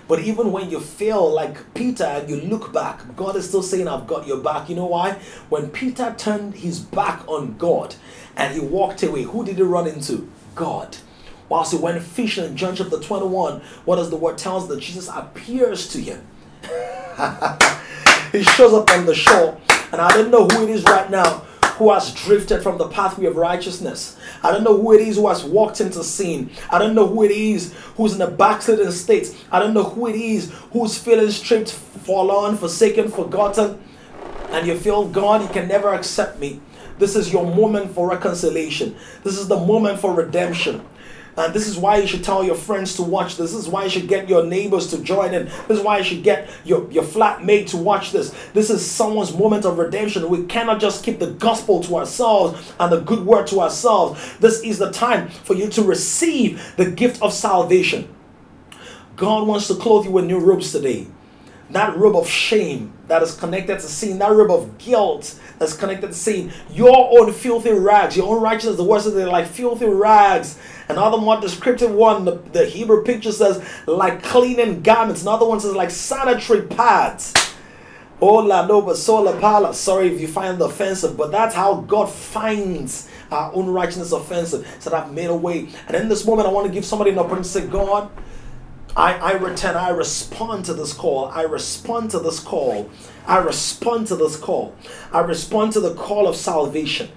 [0.08, 3.88] But even when you feel like Peter and you look back, God is still saying,
[3.88, 4.70] I've got your back.
[4.70, 5.14] You know why?
[5.50, 7.96] When Peter turned his back on God
[8.36, 10.30] and he walked away, who did he run into?
[10.54, 10.98] God.
[11.50, 14.68] Whilst he went fishing in John chapter 21, what does the word tell us?
[14.68, 16.26] That Jesus appears to him.
[18.32, 19.60] he shows up on the shore.
[19.92, 21.44] And I don't know who it is right now
[21.78, 24.18] who has drifted from the pathway of righteousness.
[24.44, 26.50] I don't know who it is who has walked into sin.
[26.70, 29.36] I don't know who it is who's in a backslidden state.
[29.52, 33.82] I don't know who it is who's feeling stripped, forlorn, forsaken, forgotten.
[34.50, 36.62] And you feel, God, you can never accept me.
[36.98, 38.96] This is your moment for reconciliation.
[39.24, 40.86] This is the moment for redemption.
[41.38, 43.52] And this is why you should tell your friends to watch this.
[43.52, 45.46] This is why you should get your neighbors to join in.
[45.68, 48.34] This is why you should get your, your flatmate to watch this.
[48.54, 50.28] This is someone's moment of redemption.
[50.30, 54.38] We cannot just keep the gospel to ourselves and the good word to ourselves.
[54.38, 58.14] This is the time for you to receive the gift of salvation.
[59.16, 61.08] God wants to clothe you with new robes today
[61.70, 66.08] that robe of shame that is connected to sin, that robe of guilt that's connected
[66.08, 70.60] to sin, your own filthy rags, your own righteousness, the words they're like filthy rags.
[70.88, 75.24] Another more descriptive one, the, the Hebrew picture says like cleaning garments.
[75.24, 77.34] Another one says like sanitary pads.
[78.22, 79.74] Ola nova sola pala.
[79.74, 84.66] Sorry if you find it offensive, but that's how God finds our own righteousness offensive.
[84.80, 85.70] So that made a way.
[85.88, 88.10] And in this moment, I want to give somebody an opportunity to say, God,
[88.96, 91.26] I, I return, I respond to this call.
[91.26, 92.90] I respond to this call.
[93.28, 94.74] I respond to this call.
[95.12, 97.10] I respond to the call of salvation.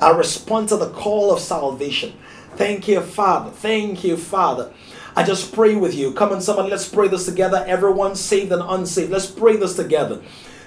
[0.00, 2.14] I respond to the call of salvation.
[2.56, 3.50] Thank you, Father.
[3.50, 4.72] Thank you, Father.
[5.14, 6.12] I just pray with you.
[6.12, 7.64] Come on, somebody, let's pray this together.
[7.66, 9.10] Everyone saved and unsaved.
[9.10, 10.22] Let's pray this together.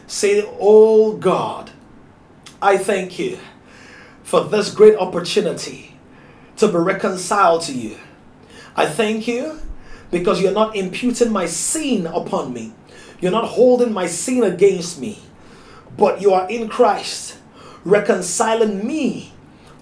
[0.08, 1.72] Say, Oh God,
[2.62, 3.40] I thank you
[4.24, 5.98] for this great opportunity
[6.58, 7.98] to be reconciled to you.
[8.76, 9.60] I thank you
[10.14, 12.72] because you're not imputing my sin upon me.
[13.20, 15.20] You're not holding my sin against me,
[15.98, 17.40] but you are in Christ,
[17.84, 19.34] reconciling me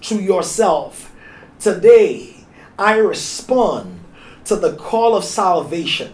[0.02, 1.14] to yourself.
[1.60, 2.46] Today,
[2.80, 4.00] I respond
[4.46, 6.14] to the call of salvation.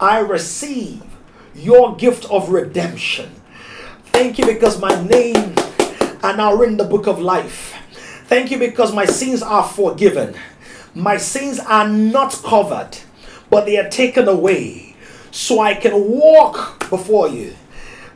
[0.00, 1.02] I receive
[1.54, 3.30] your gift of redemption.
[4.06, 5.54] Thank you because my name
[6.22, 7.74] are now in the book of life.
[8.26, 10.36] Thank you because my sins are forgiven.
[10.94, 12.98] My sins are not covered
[13.50, 14.94] but they are taken away
[15.30, 17.54] so I can walk before you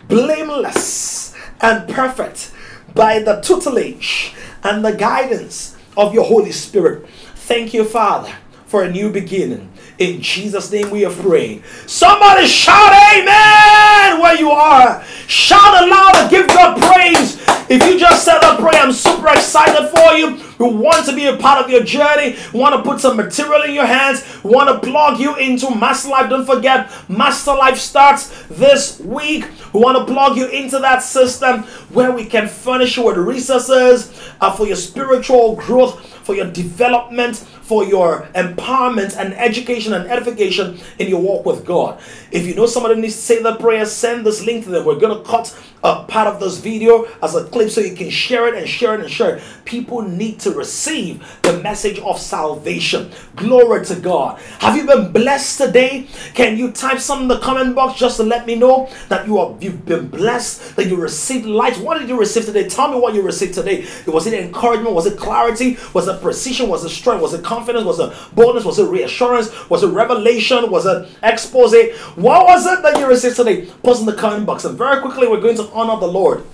[0.09, 2.53] blameless and perfect
[2.95, 7.07] by the tutelage and the guidance of your Holy Spirit.
[7.35, 8.33] Thank you, Father,
[8.67, 9.71] for a new beginning.
[9.99, 11.65] In Jesus' name we are prayed.
[11.87, 15.05] Somebody shout amen where you are.
[15.27, 17.41] Shout aloud and give God praise.
[17.69, 20.39] If you just said a prayer, I'm super excited for you.
[20.63, 22.37] We want to be a part of your journey.
[22.53, 24.25] Want to put some material in your hands.
[24.45, 26.31] Want to plug you into Master Life.
[26.31, 29.45] Don't forget, Master Life starts this week.
[29.73, 34.13] We want to plug you into that system where we can furnish you with resources
[34.41, 40.79] uh, for your spiritual growth, for your development, for your empowerment and education and edification
[40.99, 42.01] in your walk with God.
[42.31, 44.85] If you know somebody needs to say that prayer, send this link to them.
[44.85, 48.09] We're going to cut a part of this video as a clip so you can
[48.09, 49.43] share it and share it and share it.
[49.65, 53.11] People need to receive the message of salvation.
[53.37, 54.41] Glory to God.
[54.61, 56.07] Have you been blessed today?
[56.35, 59.39] Can you type something in the comment box just to let me know that you
[59.39, 61.77] are you've been blessed, that you received light?
[61.79, 62.69] What did you receive today?
[62.69, 63.87] Tell me what you received today.
[64.07, 64.95] Was it encouragement?
[64.95, 65.77] Was it clarity?
[65.93, 66.69] Was it precision?
[66.69, 67.23] Was it strength?
[67.23, 67.85] Was it confidence?
[67.85, 68.65] Was it boldness?
[68.65, 69.49] Was it reassurance?
[69.69, 70.71] Was it revelation?
[70.71, 71.75] Was it expose?
[72.17, 73.67] What was it that you received today?
[73.83, 74.65] Post in the comment box.
[74.65, 76.45] And very quickly, we're going to honor the Lord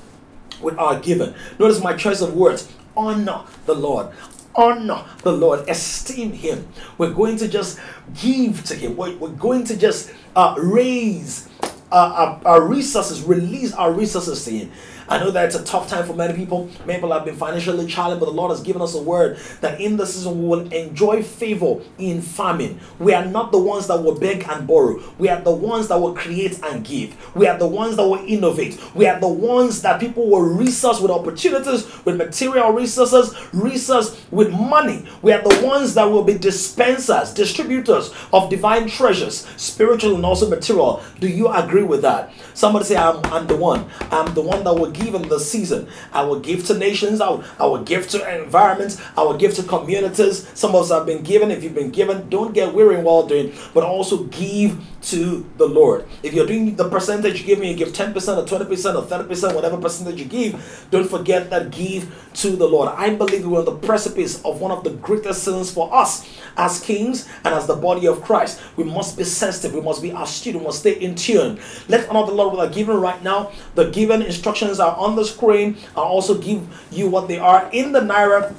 [0.61, 1.35] with our giving.
[1.59, 4.09] Notice my choice of words honor the Lord.
[4.55, 6.67] Honor the Lord, esteem Him.
[6.99, 7.79] We're going to just
[8.21, 8.97] give to Him.
[8.97, 11.49] We're, we're going to just uh, raise
[11.93, 14.73] uh, our, our resources, release our resources to Him.
[15.09, 16.69] I know that it's a tough time for many people.
[16.85, 19.81] Many people have been financially challenged, but the Lord has given us a word that
[19.81, 22.79] in this season we will enjoy favor in famine.
[22.99, 25.03] We are not the ones that will beg and borrow.
[25.19, 27.17] We are the ones that will create and give.
[27.35, 28.79] We are the ones that will innovate.
[28.95, 34.51] We are the ones that people will resource with opportunities, with material resources, resource with
[34.53, 35.07] money.
[35.23, 40.51] We are the ones that will be dispensers, distributors of divine treasures, spiritual and also
[40.51, 41.03] material.
[41.19, 42.33] Do you agree with that?
[42.55, 43.87] Somebody say, I'm, I'm the one.
[44.11, 45.89] I'm the one that will give in the season.
[46.13, 47.21] I will give to nations.
[47.21, 49.01] I will, I will give to environments.
[49.17, 50.49] I will give to communities.
[50.55, 51.51] Some of us have been given.
[51.51, 56.07] If you've been given, don't get weary well doing, but also give to the Lord.
[56.23, 60.19] If you're doing the percentage me, you give 10% or 20% or 30%, whatever percentage
[60.19, 62.89] you give, don't forget that give to the Lord.
[62.89, 66.81] I believe we're on the precipice of one of the greatest sins for us as
[66.81, 68.61] kings and as the body of Christ.
[68.77, 71.61] We must be sensitive, we must be astute, we must stay in tune.
[71.89, 73.53] Let's honor the Lord with our giving right now.
[73.75, 75.77] The given instructions are on the screen.
[75.97, 78.55] I'll also give you what they are in the Naira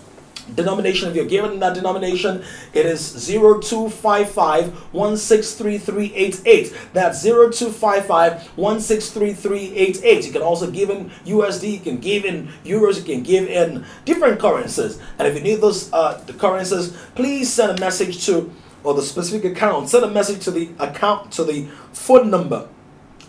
[0.56, 2.44] denomination if you're given that denomination
[2.74, 4.74] it is 0255
[6.94, 8.50] that's 0255
[10.26, 13.86] you can also give in usd you can give in euros you can give in
[14.06, 15.00] different currencies.
[15.18, 18.52] And if you need those uh, the currencies please send a message to
[18.84, 22.68] or the specific account send a message to the account to the phone number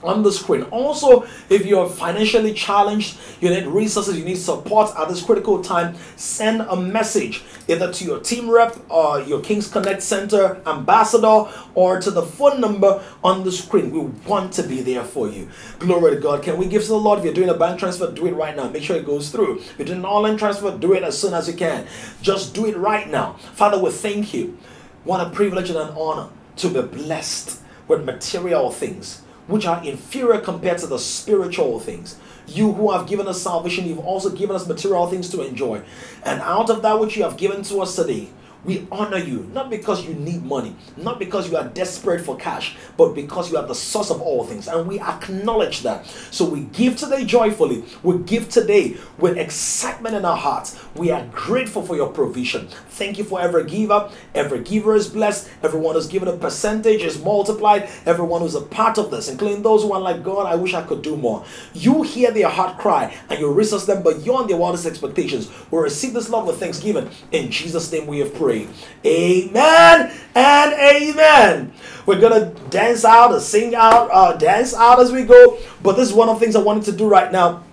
[0.02, 0.62] on the screen.
[0.64, 5.96] Also, if you're financially challenged, you need resources, you need support at this critical time,
[6.16, 12.00] send a message either to your team rep or your Kings Connect Center ambassador or
[12.00, 13.90] to the phone number on the screen.
[13.90, 15.48] We want to be there for you.
[15.78, 16.42] Glory to God.
[16.42, 17.18] Can we give to the Lord?
[17.18, 18.68] If you're doing a bank transfer, do it right now.
[18.68, 19.58] Make sure it goes through.
[19.58, 21.86] If you're doing an online transfer, do it as soon as you can.
[22.22, 23.34] Just do it right now.
[23.54, 24.58] Father, we thank you.
[25.04, 30.40] What a privilege and an honor to be blessed with material things which are inferior
[30.40, 32.18] compared to the spiritual things.
[32.46, 35.82] You who have given us salvation, you've also given us material things to enjoy.
[36.24, 38.28] And out of that which you have given to us today,
[38.64, 42.76] we honor you, not because you need money, not because you are desperate for cash,
[42.96, 44.68] but because you are the source of all things.
[44.68, 46.06] And we acknowledge that.
[46.30, 47.84] So we give today joyfully.
[48.02, 50.78] We give today with excitement in our hearts.
[50.94, 52.68] We are grateful for your provision.
[52.88, 54.10] Thank you for every giver.
[54.34, 55.48] Every giver is blessed.
[55.62, 57.88] Everyone who's given a percentage is multiplied.
[58.04, 60.82] Everyone who's a part of this, including those who are like, God, I wish I
[60.82, 61.44] could do more.
[61.72, 65.50] You hear their heart cry and you resource them beyond their wildest expectations.
[65.70, 67.08] We receive this love with thanksgiving.
[67.32, 68.49] In Jesus' name we have prayed.
[68.52, 71.72] Amen and amen.
[72.06, 75.58] We're gonna dance out or sing out, uh, dance out as we go.
[75.82, 77.64] But this is one of the things I wanted to do right now.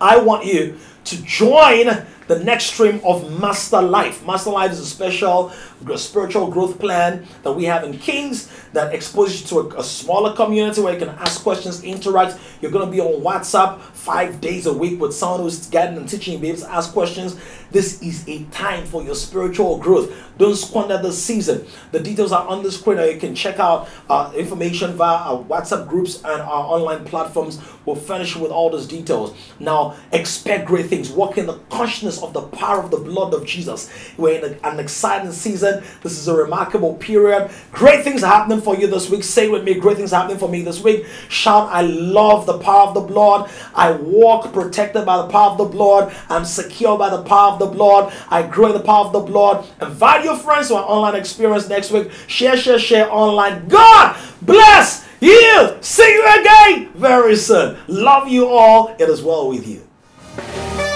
[0.00, 1.88] I want you to join
[2.28, 4.24] the next stream of Master Life.
[4.24, 5.50] Master Life is a special
[5.96, 10.34] spiritual growth plan that we have in Kings that exposes you to a, a smaller
[10.36, 12.38] community where you can ask questions, interact.
[12.60, 16.08] You're going to be on WhatsApp five days a week with someone who's guiding and
[16.08, 17.36] teaching you, be able to ask questions.
[17.70, 20.12] This is a time for your spiritual growth.
[20.38, 21.66] Don't squander the season.
[21.92, 25.44] The details are on the screen, or you can check out uh, information via our
[25.44, 27.60] WhatsApp groups and our online platforms.
[27.84, 29.36] We'll furnish you with all those details.
[29.58, 31.10] Now, expect great things.
[31.10, 33.90] Walk in the consciousness of the power of the blood of Jesus.
[34.16, 35.82] We're in a, an exciting season.
[36.02, 37.50] This is a remarkable period.
[37.72, 39.24] Great things are happening for you this week.
[39.24, 41.06] Say with me, great things are happening for me this week.
[41.28, 43.50] Shout, I love the power of the blood.
[43.74, 46.14] I walk protected by the power of the blood.
[46.28, 48.12] I'm secure by the power of the blood.
[48.28, 49.66] I grow in the power of the blood.
[49.80, 52.10] Invite your friends to our online experience next week.
[52.26, 53.68] Share, share, share online.
[53.68, 55.76] God bless you.
[55.80, 57.76] See you again very soon.
[57.88, 58.94] Love you all.
[58.98, 60.87] It is well with you.